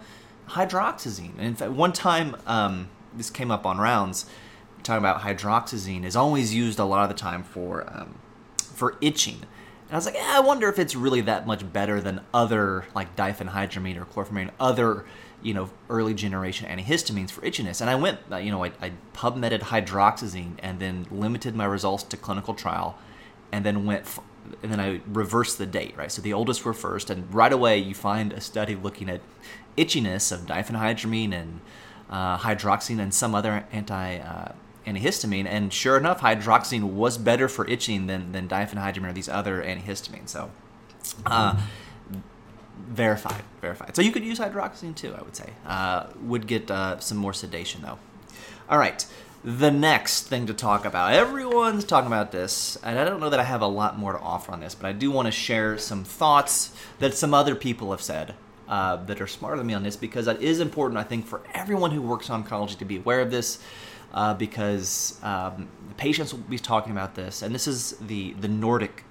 hydroxyzine. 0.48 1.36
And 1.38 1.46
in 1.46 1.54
fact, 1.54 1.72
one 1.72 1.92
time 1.92 2.36
um, 2.46 2.88
this 3.14 3.30
came 3.30 3.50
up 3.50 3.66
on 3.66 3.78
rounds 3.78 4.26
talking 4.82 4.98
about 4.98 5.20
hydroxyzine 5.20 6.04
is 6.04 6.16
always 6.16 6.54
used 6.54 6.78
a 6.78 6.84
lot 6.84 7.02
of 7.02 7.08
the 7.08 7.20
time 7.20 7.42
for 7.44 7.84
um, 7.92 8.18
for 8.58 8.96
itching. 9.00 9.34
And 9.34 9.92
I 9.92 9.96
was 9.96 10.06
like, 10.06 10.16
eh, 10.16 10.22
I 10.24 10.40
wonder 10.40 10.68
if 10.68 10.78
it's 10.78 10.94
really 10.94 11.20
that 11.22 11.46
much 11.46 11.72
better 11.72 12.00
than 12.00 12.20
other 12.32 12.86
like 12.94 13.16
diphenhydramine 13.16 13.96
or 13.96 14.04
chlorpheniramine, 14.04 14.50
other 14.60 15.04
you 15.42 15.54
know, 15.54 15.70
early 15.88 16.14
generation 16.14 16.68
antihistamines 16.68 17.30
for 17.30 17.42
itchiness. 17.42 17.80
And 17.80 17.88
I 17.88 17.94
went, 17.94 18.18
uh, 18.30 18.36
you 18.36 18.50
know, 18.50 18.64
I, 18.64 18.72
I 18.80 18.92
PubMeded 19.14 19.60
hydroxyzine 19.60 20.54
and 20.58 20.80
then 20.80 21.06
limited 21.10 21.54
my 21.54 21.64
results 21.64 22.02
to 22.04 22.16
clinical 22.16 22.54
trial 22.54 22.98
and 23.52 23.64
then 23.64 23.86
went, 23.86 24.02
f- 24.02 24.20
and 24.62 24.72
then 24.72 24.80
I 24.80 25.00
reversed 25.06 25.58
the 25.58 25.66
date, 25.66 25.96
right? 25.96 26.10
So 26.10 26.22
the 26.22 26.32
oldest 26.32 26.64
were 26.64 26.74
first, 26.74 27.10
and 27.10 27.32
right 27.32 27.52
away 27.52 27.78
you 27.78 27.94
find 27.94 28.32
a 28.32 28.40
study 28.40 28.74
looking 28.74 29.08
at 29.08 29.20
itchiness 29.76 30.32
of 30.32 30.46
diphenhydramine 30.46 31.32
and 31.32 31.60
uh, 32.10 32.38
hydroxyzine, 32.38 32.98
and 32.98 33.12
some 33.12 33.34
other 33.34 33.66
anti 33.72 34.18
uh, 34.18 34.52
antihistamine. 34.86 35.46
And 35.46 35.72
sure 35.72 35.96
enough, 35.96 36.20
hydroxyzine 36.20 36.82
was 36.82 37.18
better 37.18 37.48
for 37.48 37.68
itching 37.68 38.06
than, 38.06 38.32
than 38.32 38.48
diphenhydramine 38.48 39.10
or 39.10 39.12
these 39.12 39.28
other 39.28 39.62
antihistamines. 39.62 40.30
So, 40.30 40.50
uh, 41.26 41.60
verified, 42.88 43.42
verified. 43.60 43.96
So 43.96 44.02
you 44.02 44.12
could 44.12 44.24
use 44.24 44.38
hydroxyzine 44.38 44.94
too, 44.94 45.14
I 45.16 45.22
would 45.22 45.36
say. 45.36 45.52
Uh, 45.66 46.06
would 46.22 46.46
get 46.46 46.70
uh, 46.70 46.98
some 47.00 47.18
more 47.18 47.32
sedation 47.32 47.82
though. 47.82 47.98
All 48.68 48.78
right, 48.78 49.04
the 49.44 49.70
next 49.70 50.28
thing 50.28 50.46
to 50.46 50.54
talk 50.54 50.84
about. 50.84 51.12
Everyone's 51.12 51.84
talking 51.84 52.08
about 52.08 52.32
this, 52.32 52.76
and 52.82 52.98
I 52.98 53.04
don't 53.04 53.20
know 53.20 53.30
that 53.30 53.40
I 53.40 53.44
have 53.44 53.62
a 53.62 53.66
lot 53.66 53.98
more 53.98 54.12
to 54.12 54.18
offer 54.18 54.52
on 54.52 54.60
this, 54.60 54.74
but 54.74 54.86
I 54.86 54.92
do 54.92 55.10
want 55.10 55.26
to 55.26 55.32
share 55.32 55.78
some 55.78 56.04
thoughts 56.04 56.74
that 56.98 57.14
some 57.14 57.34
other 57.34 57.54
people 57.54 57.90
have 57.90 58.02
said. 58.02 58.34
Uh, 58.68 58.96
that 59.06 59.18
are 59.18 59.26
smarter 59.26 59.56
than 59.56 59.66
me 59.66 59.72
on 59.72 59.82
this 59.82 59.96
because 59.96 60.26
that 60.26 60.42
is 60.42 60.60
important, 60.60 60.98
I 60.98 61.02
think, 61.02 61.26
for 61.26 61.40
everyone 61.54 61.90
who 61.90 62.02
works 62.02 62.28
in 62.28 62.34
oncology 62.44 62.76
to 62.76 62.84
be 62.84 62.98
aware 62.98 63.22
of 63.22 63.30
this 63.30 63.60
uh, 64.12 64.34
because 64.34 65.18
um, 65.22 65.68
patients 65.96 66.34
will 66.34 66.40
be 66.40 66.58
talking 66.58 66.92
about 66.92 67.14
this, 67.14 67.40
and 67.40 67.54
this 67.54 67.66
is 67.66 67.92
the 67.92 68.34
the 68.34 68.48
Nordic 68.48 69.04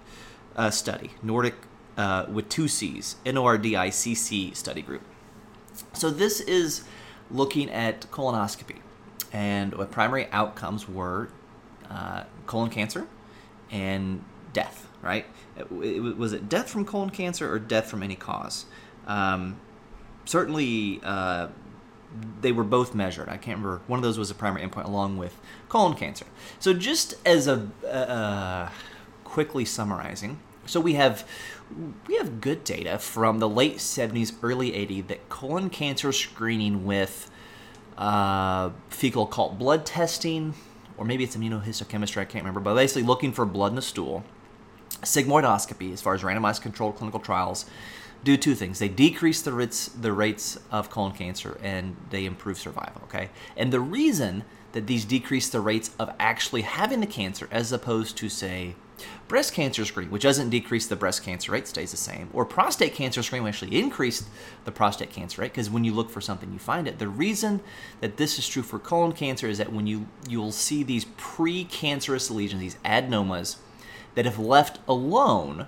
uh, 0.56 0.70
study, 0.70 1.12
Nordic 1.24 1.56
uh, 1.98 2.26
with 2.32 2.48
two 2.50 2.68
C's, 2.68 3.16
N 3.26 3.38
O 3.38 3.46
R 3.46 3.58
D 3.58 3.76
I 3.76 3.90
C 3.90 4.16
C 4.16 4.54
study 4.54 4.82
group. 4.82 5.02
So 5.94 6.10
this 6.10 6.40
is 6.42 6.84
looking 7.30 7.70
at 7.70 8.10
colonoscopy, 8.12 8.78
and 9.34 9.76
what 9.76 9.92
primary 9.92 10.28
outcomes 10.32 10.88
were 10.88 11.30
uh, 11.90 12.24
colon 12.46 12.70
cancer 12.70 13.08
and 13.72 14.24
death. 14.54 14.88
Right? 15.02 15.26
was 15.70 16.34
it 16.34 16.50
death 16.50 16.70
from 16.70 16.86
colon 16.86 17.10
cancer 17.10 17.52
or 17.52 17.60
death 17.60 17.88
from 17.88 18.04
any 18.04 18.16
cause? 18.16 18.66
Um, 19.06 19.58
certainly 20.26 21.00
uh, 21.04 21.48
they 22.42 22.52
were 22.52 22.64
both 22.64 22.94
measured. 22.94 23.30
I 23.30 23.38
can't 23.38 23.60
remember. 23.60 23.82
One 23.88 24.00
of 24.00 24.04
those 24.04 24.18
was 24.18 24.30
a 24.30 24.36
primary 24.36 24.68
endpoint 24.68 24.86
along 24.86 25.18
with 25.18 25.40
colon 25.70 25.96
cancer. 25.96 26.26
So 26.60 26.74
just 26.74 27.16
as 27.26 27.48
a 27.48 27.70
uh, 27.88 28.70
quickly 29.24 29.66
summarizing, 29.66 30.40
so 30.68 30.80
we 30.80 30.94
have 30.94 31.28
we 32.08 32.16
have 32.16 32.40
good 32.40 32.64
data 32.64 32.98
from 32.98 33.40
the 33.40 33.50
late 33.50 33.78
70s, 33.78 34.34
early 34.42 34.72
80s 34.72 35.08
that 35.08 35.28
colon 35.30 35.70
cancer 35.70 36.12
screening 36.12 36.86
with 36.86 37.30
uh, 37.98 38.70
fecal 38.90 39.24
occult 39.24 39.58
blood 39.58 39.86
testing, 39.86 40.54
or 40.98 41.06
maybe 41.06 41.24
it's 41.24 41.36
immunohistochemistry, 41.36 42.22
I 42.22 42.26
can't 42.26 42.44
remember, 42.44 42.60
but 42.60 42.76
basically 42.76 43.04
looking 43.04 43.34
for 43.34 43.46
blood 43.46 43.72
in 43.72 43.76
the 43.76 43.82
stool, 43.82 44.24
sigmoidoscopy 45.02 45.92
as 45.92 46.02
far 46.02 46.14
as 46.14 46.22
randomized 46.22 46.62
controlled 46.62 46.96
clinical 46.96 47.20
trials, 47.20 47.66
do 48.24 48.38
two 48.38 48.56
things. 48.56 48.80
They 48.80 48.90
decrease 48.90 49.42
the 49.42 49.54
rates 49.54 49.88
the 49.88 50.12
rates 50.12 50.60
of 50.72 50.90
colon 50.90 51.14
cancer 51.14 51.60
and 51.62 51.96
they 52.10 52.26
improve 52.26 52.58
survival, 52.58 53.02
okay? 53.04 53.30
And 53.56 53.72
the 53.72 53.80
reason 53.80 54.44
that 54.72 54.88
these 54.88 55.06
decrease 55.06 55.50
the 55.50 55.62
rates 55.62 55.92
of 56.00 56.14
actually 56.20 56.62
having 56.62 57.00
the 57.00 57.08
cancer 57.08 57.48
as 57.52 57.72
opposed 57.72 58.18
to 58.18 58.30
say 58.30 58.76
breast 59.28 59.54
cancer 59.54 59.86
screening, 59.86 60.12
which 60.12 60.24
doesn't 60.24 60.50
decrease 60.50 60.88
the 60.88 60.96
breast 60.96 61.24
cancer 61.24 61.52
rate, 61.52 61.68
stays 61.68 61.92
the 61.92 61.98
same, 61.98 62.30
or 62.34 62.46
prostate 62.46 62.94
cancer 62.94 63.24
screening 63.24 63.48
actually 63.48 63.80
increased 63.80 64.28
the 64.66 64.72
prostate 64.72 65.10
cancer 65.10 65.42
rate 65.42 65.52
because 65.52 65.70
when 65.70 65.84
you 65.84 65.94
look 65.94 66.10
for 66.10 66.22
something 66.22 66.52
you 66.52 66.60
find 66.60 66.88
it. 66.88 67.00
The 67.00 67.08
reason 67.08 67.62
that 68.02 68.18
this 68.18 68.40
is 68.40 68.48
true 68.48 68.64
for 68.64 68.80
colon 68.80 69.14
cancer 69.14 69.48
is 69.48 69.58
that 69.58 69.72
when 69.72 69.88
you 69.88 70.08
you'll 70.28 70.52
see 70.52 70.84
these 70.84 71.06
precancerous 71.06 72.32
lesions, 72.32 72.62
these 72.62 72.78
adenomas 72.86 73.58
that 74.16 74.26
if 74.26 74.40
left 74.40 74.80
alone 74.88 75.68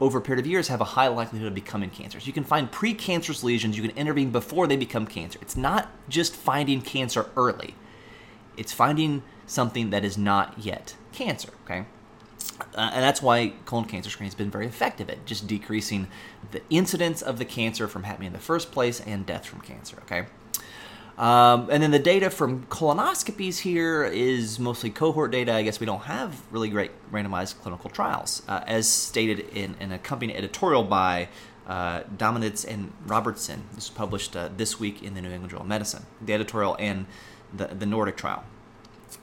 over 0.00 0.18
a 0.18 0.20
period 0.20 0.44
of 0.44 0.50
years 0.50 0.68
have 0.68 0.80
a 0.80 0.84
high 0.84 1.08
likelihood 1.08 1.48
of 1.48 1.54
becoming 1.54 1.90
cancers. 1.90 2.26
You 2.26 2.32
can 2.32 2.44
find 2.44 2.70
precancerous 2.70 3.42
lesions, 3.42 3.76
you 3.76 3.82
can 3.82 3.96
intervene 3.96 4.30
before 4.30 4.66
they 4.66 4.76
become 4.76 5.06
cancer. 5.06 5.38
It's 5.42 5.56
not 5.56 5.90
just 6.08 6.36
finding 6.36 6.82
cancer 6.82 7.30
early, 7.36 7.74
it's 8.56 8.72
finding 8.72 9.22
something 9.46 9.90
that 9.90 10.04
is 10.04 10.16
not 10.16 10.54
yet 10.58 10.96
cancer, 11.12 11.50
okay? 11.64 11.86
Uh, 12.74 12.90
and 12.92 13.02
that's 13.02 13.22
why 13.22 13.52
colon 13.64 13.84
cancer 13.84 14.10
screening 14.10 14.28
has 14.28 14.34
been 14.34 14.50
very 14.50 14.66
effective 14.66 15.08
at 15.10 15.24
just 15.26 15.46
decreasing 15.46 16.08
the 16.50 16.62
incidence 16.70 17.22
of 17.22 17.38
the 17.38 17.44
cancer 17.44 17.88
from 17.88 18.04
happening 18.04 18.28
in 18.28 18.32
the 18.32 18.38
first 18.38 18.72
place 18.72 19.00
and 19.00 19.26
death 19.26 19.46
from 19.46 19.60
cancer, 19.60 19.98
okay? 20.02 20.26
Um, 21.18 21.68
and 21.70 21.82
then 21.82 21.90
the 21.90 21.98
data 21.98 22.30
from 22.30 22.64
colonoscopies 22.66 23.58
here 23.58 24.04
is 24.04 24.60
mostly 24.60 24.90
cohort 24.90 25.32
data. 25.32 25.52
I 25.52 25.62
guess 25.62 25.80
we 25.80 25.86
don't 25.86 26.02
have 26.02 26.40
really 26.52 26.68
great 26.68 26.92
randomized 27.10 27.60
clinical 27.60 27.90
trials, 27.90 28.42
uh, 28.46 28.62
as 28.66 28.88
stated 28.88 29.40
in 29.52 29.74
an 29.80 29.90
accompanying 29.90 30.38
editorial 30.38 30.84
by 30.84 31.28
uh, 31.66 32.02
Dominitz 32.16 32.64
and 32.64 32.92
Robertson. 33.04 33.64
This 33.74 33.90
was 33.90 33.96
published 33.96 34.36
uh, 34.36 34.48
this 34.56 34.78
week 34.78 35.02
in 35.02 35.14
the 35.14 35.20
New 35.20 35.30
England 35.30 35.50
Journal 35.50 35.64
of 35.64 35.68
Medicine, 35.68 36.06
the 36.22 36.34
editorial 36.34 36.76
and 36.78 37.06
the, 37.52 37.66
the 37.66 37.84
Nordic 37.84 38.16
trial. 38.16 38.44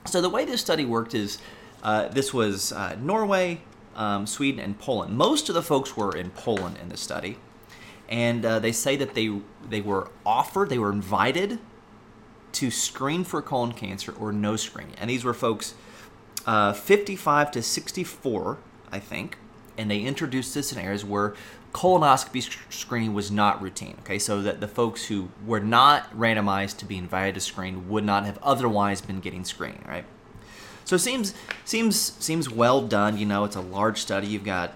So 0.05 0.19
the 0.19 0.29
way 0.29 0.43
this 0.43 0.59
study 0.59 0.83
worked 0.83 1.13
is 1.13 1.37
uh, 1.85 2.07
this 2.07 2.33
was 2.33 2.71
uh, 2.71 2.97
Norway, 2.99 3.61
um, 3.95 4.25
Sweden, 4.25 4.59
and 4.59 4.77
Poland. 4.79 5.15
Most 5.15 5.49
of 5.49 5.55
the 5.55 5.61
folks 5.61 5.95
were 5.95 6.15
in 6.15 6.31
Poland 6.31 6.77
in 6.81 6.89
this 6.89 6.99
study. 6.99 7.37
And 8.09 8.43
uh, 8.43 8.57
they 8.57 8.71
say 8.71 8.95
that 8.95 9.13
they 9.13 9.39
they 9.69 9.81
were 9.81 10.09
offered, 10.25 10.69
they 10.69 10.79
were 10.79 10.91
invited 10.91 11.59
to 12.53 12.71
screen 12.71 13.23
for 13.23 13.39
colon 13.43 13.71
cancer 13.71 14.11
or 14.19 14.31
no 14.31 14.55
screening. 14.55 14.95
And 14.99 15.11
these 15.11 15.23
were 15.23 15.33
folks 15.35 15.75
uh, 16.47 16.73
55 16.73 17.51
to 17.51 17.61
64, 17.61 18.57
I 18.91 18.99
think. 18.99 19.37
And 19.77 19.91
they 19.91 19.99
introduced 19.99 20.55
this 20.55 20.71
in 20.71 20.79
areas 20.79 21.05
where 21.05 21.35
colonoscopy 21.71 22.57
screening 22.71 23.13
was 23.13 23.29
not 23.29 23.61
routine. 23.61 23.97
Okay, 23.99 24.17
so 24.17 24.41
that 24.41 24.59
the 24.59 24.67
folks 24.67 25.05
who 25.05 25.29
were 25.45 25.59
not 25.59 26.11
randomized 26.17 26.77
to 26.77 26.85
be 26.85 26.97
invited 26.97 27.35
to 27.35 27.41
screen 27.41 27.89
would 27.89 28.05
not 28.05 28.25
have 28.25 28.39
otherwise 28.41 29.01
been 29.01 29.19
getting 29.19 29.43
screened, 29.43 29.83
right? 29.87 30.05
So 30.85 30.95
it 30.95 30.99
seems 30.99 31.33
seems 31.63 32.13
seems 32.19 32.49
well 32.49 32.81
done. 32.81 33.17
You 33.17 33.25
know, 33.25 33.43
it's 33.43 33.55
a 33.55 33.61
large 33.61 33.99
study. 33.99 34.27
You've 34.27 34.43
got 34.43 34.73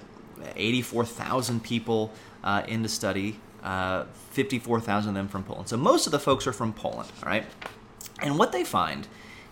84,000 0.56 1.64
people 1.64 2.12
uh, 2.44 2.64
in 2.68 2.82
the 2.82 2.90
study 2.90 3.40
uh, 3.64 4.06
54,000 4.32 5.10
of 5.10 5.16
them 5.16 5.28
from 5.28 5.44
Poland. 5.44 5.70
So 5.70 5.78
most 5.78 6.06
of 6.06 6.12
the 6.12 6.20
folks 6.20 6.48
are 6.48 6.54
from 6.54 6.74
Poland, 6.74 7.12
all 7.24 7.30
right? 7.30 7.46
And 8.22 8.38
what 8.38 8.52
they 8.52 8.64
find 8.64 9.08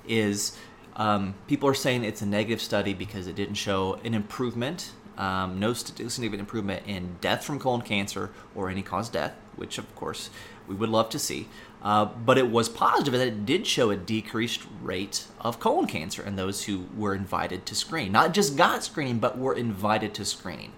is 0.07 0.57
um, 0.95 1.35
people 1.47 1.69
are 1.69 1.73
saying 1.73 2.03
it's 2.03 2.21
a 2.21 2.25
negative 2.25 2.61
study 2.61 2.93
because 2.93 3.27
it 3.27 3.35
didn't 3.35 3.55
show 3.55 3.99
an 4.03 4.13
improvement, 4.13 4.91
um, 5.17 5.59
no 5.59 5.73
significant 5.73 6.39
improvement 6.39 6.83
in 6.87 7.17
death 7.21 7.43
from 7.43 7.59
colon 7.59 7.81
cancer 7.81 8.29
or 8.55 8.69
any 8.69 8.81
cause 8.81 9.09
death, 9.09 9.33
which 9.55 9.77
of 9.77 9.95
course 9.95 10.29
we 10.67 10.75
would 10.75 10.89
love 10.89 11.09
to 11.09 11.19
see. 11.19 11.47
Uh, 11.81 12.05
but 12.05 12.37
it 12.37 12.49
was 12.49 12.67
positive 12.69 13.13
that 13.13 13.27
it 13.27 13.45
did 13.45 13.67
show 13.67 13.91
a 13.91 13.95
decreased 13.95 14.61
rate 14.81 15.25
of 15.39 15.59
colon 15.59 15.87
cancer 15.87 16.23
in 16.23 16.35
those 16.35 16.65
who 16.65 16.87
were 16.95 17.13
invited 17.13 17.65
to 17.67 17.75
screen. 17.75 18.11
Not 18.11 18.33
just 18.33 18.57
got 18.57 18.83
screening, 18.83 19.19
but 19.19 19.37
were 19.37 19.53
invited 19.53 20.13
to 20.15 20.25
screening 20.25 20.73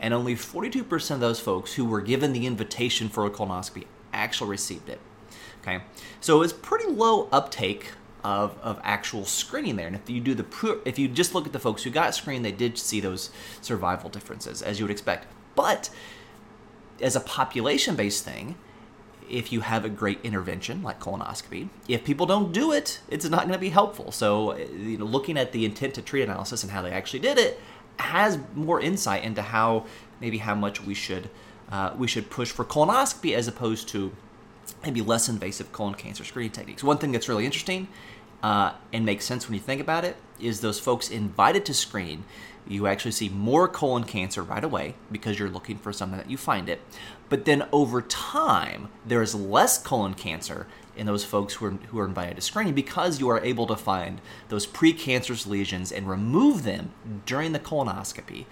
and 0.00 0.12
only 0.12 0.34
42% 0.34 1.10
of 1.12 1.20
those 1.20 1.40
folks 1.40 1.74
who 1.74 1.84
were 1.86 2.00
given 2.00 2.32
the 2.32 2.46
invitation 2.46 3.08
for 3.08 3.24
a 3.24 3.30
colonoscopy 3.30 3.86
actually 4.12 4.50
received 4.50 4.88
it. 4.88 5.00
Okay, 5.62 5.82
so 6.20 6.42
it's 6.42 6.52
pretty 6.52 6.86
low 6.90 7.26
uptake 7.32 7.92
of, 8.22 8.58
of 8.60 8.78
actual 8.84 9.24
screening 9.24 9.76
there. 9.76 9.86
And 9.86 9.96
if 9.96 10.10
you 10.10 10.20
do 10.20 10.34
the 10.34 10.82
if 10.84 10.98
you 10.98 11.08
just 11.08 11.34
look 11.34 11.46
at 11.46 11.54
the 11.54 11.58
folks 11.58 11.84
who 11.84 11.90
got 11.90 12.14
screened, 12.14 12.44
they 12.44 12.52
did 12.52 12.76
see 12.76 13.00
those 13.00 13.30
survival 13.62 14.10
differences 14.10 14.60
as 14.60 14.78
you 14.78 14.84
would 14.84 14.90
expect. 14.90 15.26
But 15.54 15.88
as 17.00 17.16
a 17.16 17.20
population-based 17.20 18.24
thing, 18.24 18.56
if 19.30 19.52
you 19.52 19.60
have 19.60 19.84
a 19.84 19.88
great 19.88 20.18
intervention 20.22 20.82
like 20.82 21.00
colonoscopy, 21.00 21.68
if 21.88 22.04
people 22.04 22.26
don't 22.26 22.52
do 22.52 22.72
it, 22.72 23.00
it's 23.08 23.24
not 23.28 23.40
going 23.40 23.52
to 23.52 23.58
be 23.58 23.70
helpful. 23.70 24.12
So, 24.12 24.56
you 24.56 24.98
know, 24.98 25.04
looking 25.04 25.38
at 25.38 25.52
the 25.52 25.64
intent 25.64 25.94
to 25.94 26.02
treat 26.02 26.22
analysis 26.22 26.62
and 26.62 26.72
how 26.72 26.82
they 26.82 26.90
actually 26.90 27.20
did 27.20 27.38
it 27.38 27.60
has 27.98 28.38
more 28.54 28.80
insight 28.80 29.22
into 29.24 29.42
how 29.42 29.86
maybe 30.20 30.38
how 30.38 30.54
much 30.54 30.82
we 30.84 30.94
should 30.94 31.30
uh, 31.70 31.92
we 31.96 32.06
should 32.06 32.28
push 32.28 32.50
for 32.50 32.64
colonoscopy 32.64 33.34
as 33.34 33.48
opposed 33.48 33.88
to 33.88 34.12
maybe 34.82 35.00
less 35.00 35.28
invasive 35.28 35.72
colon 35.72 35.94
cancer 35.94 36.24
screening 36.24 36.52
techniques. 36.52 36.84
One 36.84 36.98
thing 36.98 37.12
that's 37.12 37.28
really 37.28 37.46
interesting 37.46 37.88
uh, 38.44 38.74
and 38.92 39.06
makes 39.06 39.24
sense 39.24 39.48
when 39.48 39.54
you 39.54 39.60
think 39.60 39.80
about 39.80 40.04
it 40.04 40.18
is 40.38 40.60
those 40.60 40.78
folks 40.78 41.08
invited 41.08 41.64
to 41.64 41.72
screen. 41.72 42.24
You 42.68 42.86
actually 42.86 43.12
see 43.12 43.30
more 43.30 43.66
colon 43.66 44.04
cancer 44.04 44.42
right 44.42 44.62
away 44.62 44.96
because 45.10 45.38
you're 45.38 45.48
looking 45.48 45.78
for 45.78 45.94
something 45.94 46.18
that 46.18 46.30
you 46.30 46.36
find 46.36 46.68
it. 46.68 46.82
But 47.30 47.46
then 47.46 47.66
over 47.72 48.02
time, 48.02 48.90
there 49.06 49.22
is 49.22 49.34
less 49.34 49.78
colon 49.82 50.12
cancer 50.12 50.66
in 50.94 51.06
those 51.06 51.24
folks 51.24 51.54
who 51.54 51.64
are, 51.64 51.70
who 51.70 51.98
are 51.98 52.04
invited 52.04 52.36
to 52.36 52.42
screening 52.42 52.74
because 52.74 53.18
you 53.18 53.30
are 53.30 53.40
able 53.40 53.66
to 53.66 53.76
find 53.76 54.20
those 54.50 54.66
precancerous 54.66 55.46
lesions 55.46 55.90
and 55.90 56.06
remove 56.06 56.64
them 56.64 56.92
during 57.24 57.52
the 57.52 57.58
colonoscopy 57.58 58.44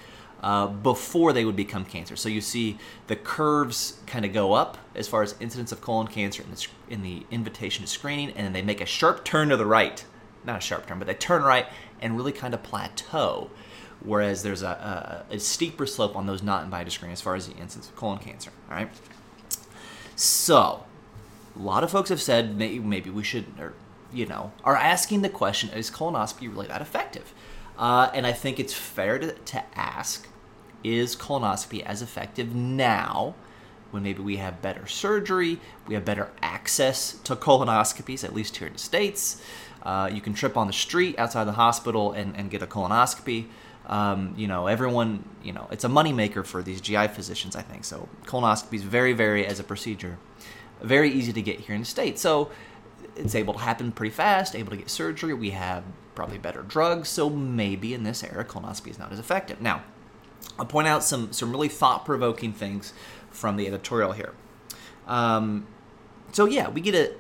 uh, 0.43 0.67
before 0.67 1.33
they 1.33 1.45
would 1.45 1.57
become 1.57 1.85
cancer. 1.85 2.17
So 2.17 2.29
you 2.29 2.41
see 2.41 2.79
the 3.07 3.17
curves 3.17 4.01
kind 4.07 4.25
of 4.25 4.33
go 4.33 4.53
up 4.53 4.79
as 4.95 5.09
far 5.09 5.23
as 5.23 5.35
incidence 5.41 5.73
of 5.73 5.81
colon 5.81 6.09
cancer 6.09 6.43
in 6.43 6.51
the, 6.51 6.67
in 6.89 7.03
the 7.03 7.27
invitation 7.31 7.85
to 7.85 7.91
screening, 7.91 8.31
and 8.31 8.47
then 8.47 8.53
they 8.53 8.63
make 8.63 8.81
a 8.81 8.87
sharp 8.87 9.25
turn 9.25 9.51
to 9.51 9.57
the 9.57 9.67
right. 9.67 10.05
Not 10.45 10.59
a 10.59 10.61
sharp 10.61 10.87
turn, 10.87 10.99
but 10.99 11.07
they 11.07 11.15
turn 11.15 11.43
right 11.43 11.67
and 12.01 12.17
really 12.17 12.33
kind 12.33 12.55
of 12.55 12.63
plateau. 12.63 13.51
Whereas 14.01 14.43
there's 14.43 14.63
a, 14.63 15.25
a, 15.31 15.35
a 15.35 15.39
steeper 15.39 15.87
slope 15.87 16.17
on 16.17 16.27
those 16.27 16.43
not 16.43 16.65
invited 16.65 16.87
to 16.87 16.91
screening 16.91 17.13
as 17.13 17.21
far 17.21 17.37
as 17.37 17.47
the 17.47 17.55
incidence 17.55 17.89
of 17.89 17.95
colon 17.95 18.19
cancer. 18.19 18.51
All 18.69 18.77
right. 18.77 18.89
So 20.17 20.85
a 21.55 21.59
lot 21.59 21.85
of 21.85 21.91
folks 21.91 22.09
have 22.09 22.21
said 22.21 22.57
maybe, 22.57 22.81
maybe 22.81 23.11
we 23.11 23.23
should, 23.23 23.47
or 23.61 23.75
you 24.13 24.27
know, 24.27 24.53
are 24.65 24.77
asking 24.77 25.23
the 25.23 25.29
question: 25.29 25.71
Is 25.71 25.91
colonoscopy 25.91 26.51
really 26.51 26.67
that 26.67 26.83
effective? 26.83 27.33
Uh, 27.79 28.11
and 28.13 28.27
I 28.27 28.33
think 28.33 28.61
it's 28.61 28.75
fair 28.75 29.19
to, 29.19 29.33
to 29.33 29.65
ask: 29.79 30.29
Is 30.85 31.17
colonoscopy 31.17 31.83
as 31.83 32.03
effective 32.03 32.55
now? 32.55 33.35
When 33.91 34.03
maybe 34.03 34.23
we 34.23 34.39
have 34.39 34.63
better 34.63 34.87
surgery, 34.87 35.61
we 35.87 35.95
have 35.95 36.05
better 36.05 36.31
access 36.41 37.13
to 37.25 37.37
colonoscopies, 37.37 38.25
at 38.25 38.35
least 38.35 38.57
here 38.57 38.67
in 38.67 38.73
the 38.73 38.79
States. 38.79 39.43
Uh, 39.83 40.09
you 40.11 40.21
can 40.21 40.33
trip 40.33 40.57
on 40.57 40.67
the 40.67 40.73
street 40.73 41.19
outside 41.19 41.45
the 41.45 41.53
hospital 41.53 42.13
and, 42.13 42.35
and 42.37 42.51
get 42.51 42.63
a 42.63 42.67
colonoscopy. 42.67 43.49
Um, 43.87 44.33
you 44.37 44.47
know, 44.47 44.67
everyone, 44.67 45.29
you 45.43 45.53
know, 45.53 45.67
it's 45.71 45.85
a 45.85 45.89
moneymaker 45.89 46.47
for 46.47 46.63
these 46.63 46.81
GI 46.81 47.09
physicians, 47.09 47.55
I 47.55 47.63
think. 47.63 47.85
So 47.85 48.09
colonoscopy 48.25 48.75
is 48.75 48.83
very, 48.83 49.13
very, 49.13 49.45
as 49.45 49.61
a 49.61 49.65
procedure, 49.65 50.19
very 50.81 51.11
easy 51.11 51.33
to 51.33 51.43
get 51.43 51.61
here 51.61 51.75
in 51.75 51.83
the 51.83 51.87
States. 51.87 52.23
So 52.23 52.51
it's 53.17 53.35
able 53.35 53.55
to 53.55 53.61
happen 53.61 53.93
pretty 53.93 54.15
fast, 54.15 54.55
able 54.55 54.71
to 54.71 54.77
get 54.77 54.89
surgery. 54.89 55.35
We 55.35 55.51
have 55.51 55.85
probably 56.15 56.39
better 56.39 56.63
drugs. 56.63 57.09
So 57.09 57.29
maybe 57.29 57.93
in 57.93 58.05
this 58.05 58.23
era, 58.23 58.45
colonoscopy 58.45 58.91
is 58.91 58.99
not 58.99 59.13
as 59.13 59.19
effective. 59.19 59.61
Now, 59.61 59.83
I'll 60.59 60.67
point 60.67 60.89
out 60.89 61.03
some, 61.03 61.33
some 61.33 61.51
really 61.51 61.69
thought 61.69 62.05
provoking 62.05 62.53
things 62.53 62.93
from 63.31 63.57
the 63.57 63.67
editorial 63.67 64.13
here. 64.13 64.35
Um, 65.07 65.67
so 66.33 66.45
yeah, 66.45 66.69
we 66.69 66.81
get 66.81 66.95
a, 66.95 67.15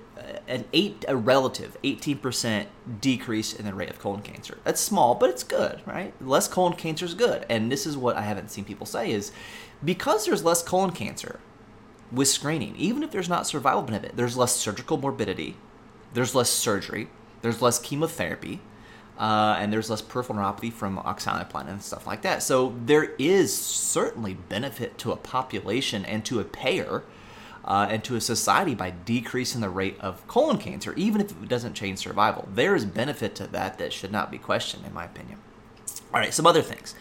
an 0.49 0.64
eight 0.73 1.05
a 1.09 1.17
relative 1.17 1.76
18% 1.83 2.67
decrease 3.00 3.52
in 3.52 3.64
the 3.64 3.75
rate 3.75 3.91
of 3.91 3.99
colon 3.99 4.23
cancer. 4.23 4.59
That's 4.64 4.81
small, 4.81 5.14
but 5.14 5.31
it's 5.31 5.43
good, 5.43 5.81
right? 5.87 6.14
Less 6.21 6.49
colon 6.49 6.75
cancer 6.75 7.05
is 7.05 7.14
good. 7.14 7.47
And 7.49 7.71
this 7.71 7.87
is 7.87 7.97
what 7.97 8.17
I 8.17 8.23
haven't 8.23 8.50
seen 8.50 8.64
people 8.64 8.87
say 8.87 9.11
is 9.11 9.33
because 9.85 10.26
there's 10.26 10.45
less 10.45 10.62
colon 10.62 10.93
cancer 10.93 11.41
with 12.11 12.29
screening, 12.29 12.76
even 12.76 13.02
if 13.02 13.11
there's 13.11 13.29
not 13.29 13.47
survival 13.47 13.83
benefit, 13.83 14.17
there's 14.17 14.37
less 14.37 14.55
surgical 14.55 14.99
morbidity, 14.99 15.57
there's 16.12 16.35
less 16.35 16.50
surgery, 16.50 17.09
there's 17.41 17.62
less 17.62 17.79
chemotherapy, 17.79 18.61
uh, 19.19 19.57
and 19.59 19.73
there's 19.73 19.90
less 19.90 20.02
peripheral 20.02 20.38
neuropathy 20.38 20.73
from 20.73 20.99
oxaliplatin 20.99 21.69
and 21.69 21.83
stuff 21.83 22.07
like 22.07 22.23
that. 22.23 22.42
So 22.42 22.75
there 22.85 23.12
is 23.19 23.57
certainly 23.57 24.35
benefit 24.35 24.99
to 24.99 25.12
a 25.12 25.16
population 25.16 26.04
and 26.04 26.25
to 26.26 26.40
a 26.40 26.45
payer 26.45 27.02
uh, 27.64 27.87
and 27.90 28.02
to 28.04 28.16
a 28.16 28.21
society 28.21 28.75
by 28.75 28.90
decreasing 29.04 29.61
the 29.61 29.69
rate 29.69 29.99
of 30.00 30.26
colon 30.26 30.59
cancer, 30.59 30.92
even 30.95 31.21
if 31.21 31.31
it 31.31 31.49
doesn't 31.49 31.75
change 31.75 31.99
survival. 31.99 32.49
There 32.52 32.75
is 32.75 32.85
benefit 32.85 33.35
to 33.37 33.47
that 33.49 33.78
that 33.78 33.92
should 33.92 34.12
not 34.12 34.31
be 34.31 34.38
questioned, 34.38 34.85
in 34.85 34.92
my 34.92 35.04
opinion. 35.04 35.38
All 36.12 36.21
right, 36.21 36.35
some 36.35 36.47
other 36.47 36.62
things. 36.62 36.95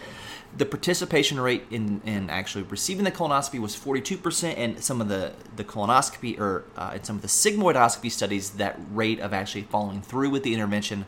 The 0.56 0.65
participation 0.65 1.39
rate 1.39 1.63
in, 1.72 2.01
in 2.06 2.30
actually 2.30 2.63
receiving 2.63 3.06
the 3.06 3.12
colonoscopy 3.12 3.60
was 3.60 3.75
42%, 3.75 4.53
and 4.58 4.84
some 4.84 5.00
of 5.01 5.08
the, 5.08 5.34
the 5.56 5.63
colonoscopy 5.63 6.38
or 6.39 6.65
uh, 6.75 6.91
in 6.96 7.03
some 7.03 7.15
of 7.15 7.22
the 7.22 7.27
sigmoidoscopy 7.30 8.12
studies, 8.12 8.51
that 8.51 8.80
rate 8.91 9.20
of 9.20 9.34
actually 9.34 9.63
following 9.63 10.01
through 10.01 10.30
with 10.30 10.44
the 10.44 10.53
intervention 10.53 11.06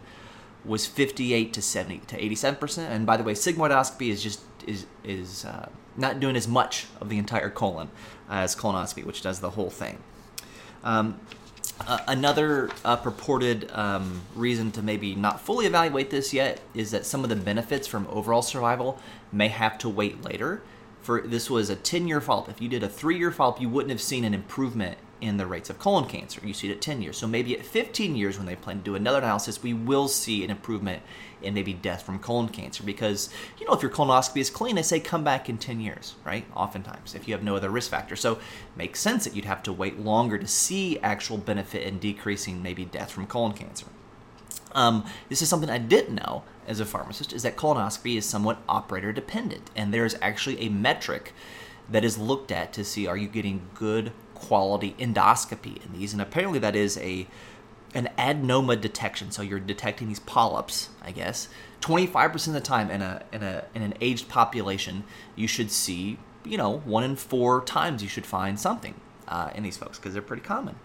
was 0.66 0.86
58 0.86 1.54
to 1.54 1.62
70 1.62 2.00
to 2.08 2.18
87%. 2.18 2.78
And 2.90 3.06
by 3.06 3.18
the 3.18 3.24
way, 3.24 3.34
sigmoidoscopy 3.34 4.10
is 4.10 4.24
just 4.24 4.42
is 4.66 4.86
is 5.04 5.46
uh, 5.46 5.68
not 5.98 6.20
doing 6.20 6.36
as 6.36 6.48
much 6.48 6.88
of 7.02 7.10
the 7.10 7.18
entire 7.18 7.50
colon 7.50 7.90
as 8.30 8.56
colonoscopy, 8.56 9.04
which 9.06 9.22
does 9.22 9.40
the 9.40 9.52
whole 9.52 9.70
thing. 9.70 10.00
Um, 10.84 11.20
uh, 11.88 12.00
another 12.08 12.70
uh, 12.86 12.96
purported 12.98 13.70
um, 13.72 14.22
reason 14.36 14.72
to 14.72 14.82
maybe 14.82 15.16
not 15.16 15.42
fully 15.42 15.66
evaluate 15.66 16.10
this 16.10 16.34
yet 16.34 16.62
is 16.74 16.92
that 16.92 17.06
some 17.06 17.24
of 17.24 17.30
the 17.30 17.36
benefits 17.36 17.88
from 17.88 18.08
overall 18.10 18.42
survival 18.42 19.00
may 19.32 19.48
have 19.48 19.78
to 19.80 19.90
wait 19.90 20.24
later. 20.24 20.62
For 21.02 21.22
this 21.22 21.50
was 21.50 21.70
a 21.70 21.76
10-year 21.76 22.22
follow-up. 22.22 22.50
If 22.50 22.62
you 22.62 22.70
did 22.70 22.84
a 22.84 22.88
three-year 22.88 23.32
follow-up, 23.32 23.60
you 23.60 23.68
wouldn't 23.68 23.92
have 23.92 24.02
seen 24.02 24.24
an 24.24 24.34
improvement 24.34 24.98
in 25.24 25.38
the 25.38 25.48
rates 25.48 25.70
of 25.70 25.80
colon 25.80 26.06
cancer. 26.06 26.42
You 26.44 26.54
see 26.54 26.70
it 26.70 26.74
at 26.74 26.82
10 26.82 27.02
years. 27.02 27.18
So 27.18 27.28
maybe 27.28 27.58
at 27.58 27.66
15 27.66 28.16
years, 28.16 28.38
when 28.38 28.46
they 28.46 28.58
plan 28.58 28.80
to 28.80 28.84
do 28.84 28.96
another 28.96 29.20
analysis, 29.20 29.64
we 29.64 29.74
will 29.74 30.10
see 30.10 30.44
an 30.44 30.50
improvement 30.50 31.02
in 31.42 31.54
maybe 31.54 31.72
death 31.72 32.04
from 32.04 32.20
colon 32.20 32.50
cancer. 32.50 32.84
Because, 32.84 33.30
you 33.58 33.66
know, 33.66 33.74
if 33.74 33.82
your 33.82 33.90
colonoscopy 33.90 34.42
is 34.42 34.50
clean, 34.50 34.76
they 34.76 34.82
say 34.82 35.00
come 35.00 35.24
back 35.24 35.48
in 35.48 35.58
10 35.58 35.80
years, 35.80 36.16
right? 36.26 36.46
Oftentimes, 36.56 37.16
if 37.16 37.26
you 37.26 37.34
have 37.34 37.42
no 37.42 37.56
other 37.56 37.70
risk 37.70 37.90
factor. 37.90 38.18
So 38.18 38.38
makes 38.76 39.00
sense 39.00 39.24
that 39.24 39.34
you'd 39.34 39.46
have 39.46 39.64
to 39.64 39.72
wait 39.72 39.98
longer 39.98 40.38
to 40.38 40.48
see 40.48 41.00
actual 41.00 41.38
benefit 41.38 41.84
in 41.84 42.00
decreasing 42.00 42.62
maybe 42.62 42.84
death 42.84 43.12
from 43.12 43.26
colon 43.26 43.54
cancer. 43.54 43.88
Um, 44.74 45.06
this 45.30 45.42
is 45.42 45.48
something 45.48 45.70
I 45.70 45.78
didn't 45.78 46.16
know 46.16 46.44
as 46.68 46.82
a 46.82 46.86
pharmacist 46.86 47.32
is 47.32 47.44
that 47.44 47.56
colonoscopy 47.56 48.18
is 48.18 48.26
somewhat 48.26 48.58
operator 48.68 49.14
dependent, 49.14 49.72
and 49.76 49.94
there's 49.94 50.16
actually 50.22 50.60
a 50.60 50.70
metric 50.70 51.34
that 51.90 52.04
is 52.04 52.18
looked 52.18 52.52
at 52.52 52.74
to 52.74 52.84
see 52.84 53.08
are 53.08 53.18
you 53.18 53.28
getting 53.28 53.62
good 53.76 54.12
quality 54.44 54.96
endoscopy 55.00 55.84
in 55.86 55.94
these, 55.94 56.14
and 56.14 56.22
apparently 56.22 56.60
that 56.60 56.76
is 56.76 56.98
a 56.98 57.28
an 57.96 58.10
adenoma 58.18 58.80
detection. 58.80 59.32
So 59.32 59.42
you're 59.42 59.60
detecting 59.60 60.08
these 60.08 60.20
polyps, 60.20 60.90
I 61.02 61.12
guess. 61.12 61.48
25% 61.82 62.48
of 62.48 62.54
the 62.54 62.62
time 62.62 62.90
in 62.90 63.02
a 63.02 63.24
in 63.32 63.44
a 63.44 63.66
in 63.74 63.82
an 63.82 63.94
aged 64.02 64.30
population, 64.30 65.04
you 65.36 65.48
should 65.48 65.72
see, 65.72 66.18
you 66.44 66.58
know, 66.58 66.80
one 66.80 67.04
in 67.04 67.16
four 67.16 67.64
times 67.64 68.02
you 68.02 68.10
should 68.10 68.26
find 68.26 68.60
something 68.60 68.96
uh, 69.28 69.52
in 69.56 69.64
these 69.64 69.78
folks 69.78 69.98
because 69.98 70.14
they're 70.14 70.22
pretty 70.22 70.44
common, 70.44 70.76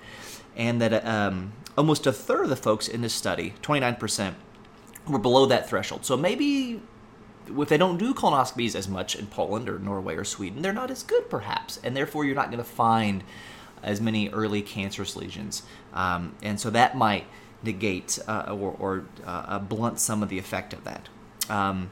and 0.56 0.80
that 0.80 1.04
um, 1.06 1.52
almost 1.76 2.06
a 2.06 2.12
third 2.12 2.44
of 2.44 2.50
the 2.50 2.56
folks 2.56 2.88
in 2.88 3.00
this 3.00 3.14
study, 3.14 3.54
29%, 3.62 4.34
were 5.08 5.18
below 5.18 5.46
that 5.46 5.68
threshold. 5.68 6.04
So 6.04 6.16
maybe 6.16 6.80
if 7.56 7.68
they 7.68 7.76
don't 7.76 7.98
do 7.98 8.14
colonoscopies 8.14 8.74
as 8.74 8.88
much 8.88 9.16
in 9.16 9.26
Poland 9.26 9.68
or 9.68 9.78
Norway 9.78 10.16
or 10.16 10.24
Sweden, 10.24 10.62
they're 10.62 10.72
not 10.72 10.90
as 10.90 11.02
good 11.02 11.28
perhaps, 11.30 11.78
and 11.82 11.96
therefore 11.96 12.24
you're 12.24 12.34
not 12.34 12.50
going 12.50 12.58
to 12.58 12.64
find 12.64 13.24
as 13.82 14.00
many 14.00 14.28
early 14.30 14.62
cancerous 14.62 15.16
lesions, 15.16 15.62
um, 15.94 16.34
and 16.42 16.60
so 16.60 16.70
that 16.70 16.96
might 16.96 17.26
negate 17.62 18.18
uh, 18.28 18.46
or, 18.48 18.76
or 18.78 19.04
uh, 19.24 19.58
blunt 19.58 19.98
some 19.98 20.22
of 20.22 20.28
the 20.28 20.38
effect 20.38 20.72
of 20.72 20.84
that. 20.84 21.08
Um, 21.48 21.90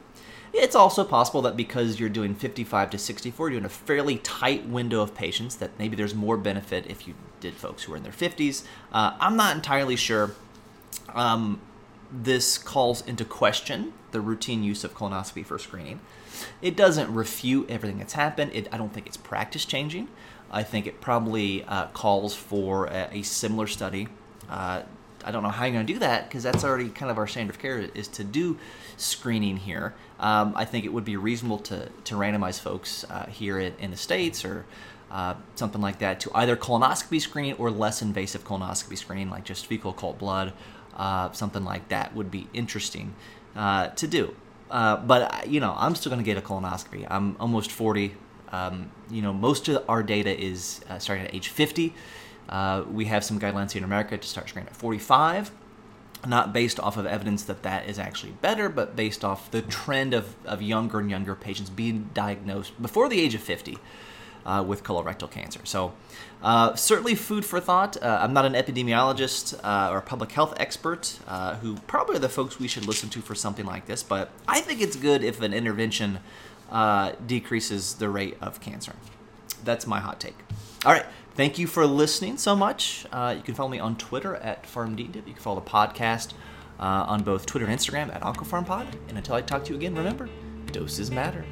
it's 0.52 0.74
also 0.74 1.04
possible 1.04 1.42
that 1.42 1.56
because 1.56 2.00
you're 2.00 2.08
doing 2.08 2.34
55 2.34 2.90
to 2.90 2.98
64, 2.98 3.50
you're 3.50 3.60
doing 3.60 3.66
a 3.66 3.68
fairly 3.68 4.16
tight 4.18 4.66
window 4.66 5.02
of 5.02 5.14
patients, 5.14 5.56
that 5.56 5.78
maybe 5.78 5.96
there's 5.96 6.14
more 6.14 6.36
benefit 6.36 6.86
if 6.88 7.06
you 7.06 7.14
did 7.40 7.54
folks 7.54 7.82
who 7.82 7.92
are 7.92 7.96
in 7.96 8.02
their 8.02 8.12
50s. 8.12 8.64
Uh, 8.92 9.16
I'm 9.20 9.36
not 9.36 9.54
entirely 9.54 9.96
sure. 9.96 10.32
Um, 11.14 11.60
this 12.10 12.58
calls 12.58 13.06
into 13.06 13.24
question 13.24 13.92
the 14.12 14.20
routine 14.20 14.62
use 14.62 14.84
of 14.84 14.94
colonoscopy 14.94 15.44
for 15.44 15.58
screening. 15.58 16.00
It 16.62 16.76
doesn't 16.76 17.12
refute 17.12 17.70
everything 17.70 17.98
that's 17.98 18.12
happened. 18.12 18.52
It, 18.54 18.68
I 18.72 18.76
don't 18.76 18.92
think 18.92 19.06
it's 19.06 19.16
practice 19.16 19.64
changing. 19.64 20.08
I 20.50 20.62
think 20.62 20.86
it 20.86 21.00
probably 21.00 21.64
uh, 21.64 21.88
calls 21.88 22.34
for 22.34 22.86
a, 22.86 23.08
a 23.12 23.22
similar 23.22 23.66
study. 23.66 24.08
Uh, 24.48 24.82
I 25.24 25.32
don't 25.32 25.42
know 25.42 25.48
how 25.48 25.64
you're 25.64 25.74
going 25.74 25.86
to 25.86 25.92
do 25.92 25.98
that 25.98 26.28
because 26.28 26.44
that's 26.44 26.62
already 26.62 26.88
kind 26.88 27.10
of 27.10 27.18
our 27.18 27.26
standard 27.26 27.56
of 27.56 27.60
care 27.60 27.78
is 27.78 28.06
to 28.08 28.24
do 28.24 28.58
screening 28.96 29.56
here. 29.56 29.94
Um, 30.20 30.52
I 30.54 30.64
think 30.64 30.84
it 30.84 30.92
would 30.92 31.04
be 31.04 31.16
reasonable 31.16 31.58
to, 31.60 31.88
to 32.04 32.14
randomize 32.14 32.60
folks 32.60 33.04
uh, 33.10 33.26
here 33.26 33.58
in, 33.58 33.74
in, 33.78 33.90
the 33.90 33.96
States 33.96 34.44
or 34.44 34.64
uh, 35.10 35.34
something 35.56 35.80
like 35.80 35.98
that 35.98 36.20
to 36.20 36.30
either 36.32 36.56
colonoscopy 36.56 37.20
screening 37.20 37.54
or 37.54 37.70
less 37.70 38.02
invasive 38.02 38.44
colonoscopy 38.44 38.96
screening, 38.96 39.28
like 39.28 39.44
just 39.44 39.66
fecal 39.66 39.90
occult 39.90 40.18
blood 40.18 40.52
uh, 40.96 41.30
something 41.32 41.64
like 41.64 41.88
that 41.88 42.14
would 42.14 42.30
be 42.30 42.48
interesting 42.52 43.14
uh, 43.54 43.88
to 43.88 44.06
do. 44.06 44.34
Uh, 44.70 44.96
but 44.96 45.48
you 45.48 45.60
know, 45.60 45.74
I'm 45.76 45.94
still 45.94 46.10
going 46.10 46.22
to 46.22 46.24
get 46.24 46.36
a 46.36 46.40
colonoscopy. 46.40 47.06
I'm 47.08 47.36
almost 47.38 47.70
40. 47.70 48.14
Um, 48.52 48.90
you 49.10 49.22
know, 49.22 49.32
most 49.32 49.68
of 49.68 49.84
our 49.88 50.02
data 50.02 50.36
is 50.36 50.80
uh, 50.88 50.98
starting 50.98 51.26
at 51.26 51.34
age 51.34 51.48
50. 51.48 51.94
Uh, 52.48 52.84
we 52.90 53.06
have 53.06 53.24
some 53.24 53.38
guidelines 53.40 53.72
here 53.72 53.80
in 53.80 53.84
America 53.84 54.16
to 54.16 54.26
start 54.26 54.48
screening 54.48 54.68
at 54.68 54.76
45 54.76 55.52
not 56.26 56.52
based 56.52 56.80
off 56.80 56.96
of 56.96 57.06
evidence 57.06 57.44
that 57.44 57.62
that 57.62 57.88
is 57.88 57.98
actually 57.98 58.32
better, 58.40 58.68
but 58.68 58.96
based 58.96 59.24
off 59.24 59.50
the 59.50 59.62
trend 59.62 60.14
of, 60.14 60.34
of 60.44 60.60
younger 60.60 60.98
and 60.98 61.10
younger 61.10 61.34
patients 61.34 61.70
being 61.70 62.10
diagnosed 62.14 62.80
before 62.80 63.08
the 63.08 63.20
age 63.20 63.34
of 63.34 63.40
50 63.40 63.78
uh, 64.46 64.62
with 64.66 64.82
colorectal 64.84 65.30
cancer. 65.30 65.60
So, 65.64 65.92
uh, 66.42 66.74
certainly 66.76 67.14
food 67.14 67.44
for 67.44 67.60
thought. 67.60 68.00
Uh, 68.00 68.20
I'm 68.22 68.32
not 68.32 68.44
an 68.44 68.52
epidemiologist 68.52 69.58
uh, 69.62 69.90
or 69.92 70.00
public 70.00 70.32
health 70.32 70.54
expert, 70.58 71.18
uh, 71.26 71.56
who 71.56 71.76
probably 71.88 72.16
are 72.16 72.20
the 72.20 72.28
folks 72.28 72.58
we 72.58 72.68
should 72.68 72.86
listen 72.86 73.08
to 73.10 73.20
for 73.20 73.34
something 73.34 73.66
like 73.66 73.86
this, 73.86 74.02
but 74.02 74.30
I 74.46 74.60
think 74.60 74.80
it's 74.80 74.96
good 74.96 75.24
if 75.24 75.42
an 75.42 75.52
intervention 75.52 76.20
uh, 76.70 77.12
decreases 77.26 77.94
the 77.94 78.08
rate 78.08 78.36
of 78.40 78.60
cancer. 78.60 78.94
That's 79.64 79.86
my 79.86 79.98
hot 79.98 80.20
take. 80.20 80.36
All 80.84 80.92
right. 80.92 81.06
Thank 81.34 81.58
you 81.58 81.66
for 81.66 81.86
listening 81.86 82.38
so 82.38 82.56
much. 82.56 83.04
you 83.04 83.42
can 83.42 83.54
follow 83.54 83.68
me 83.68 83.78
on 83.78 83.96
Twitter 83.96 84.36
at 84.36 84.62
PharmDDiv. 84.62 85.16
You 85.26 85.34
can 85.34 85.42
follow 85.42 85.60
the 85.60 85.68
podcast 85.68 86.32
on 86.78 87.24
both 87.24 87.44
Twitter 87.44 87.66
and 87.66 87.78
Instagram 87.78 88.14
at 88.14 88.22
OncoPharmPod. 88.22 88.86
And 89.08 89.18
until 89.18 89.34
I 89.34 89.42
talk 89.42 89.64
to 89.64 89.70
you 89.70 89.76
again, 89.76 89.94
remember, 89.94 90.30
doses 90.72 91.10
matter. 91.10 91.44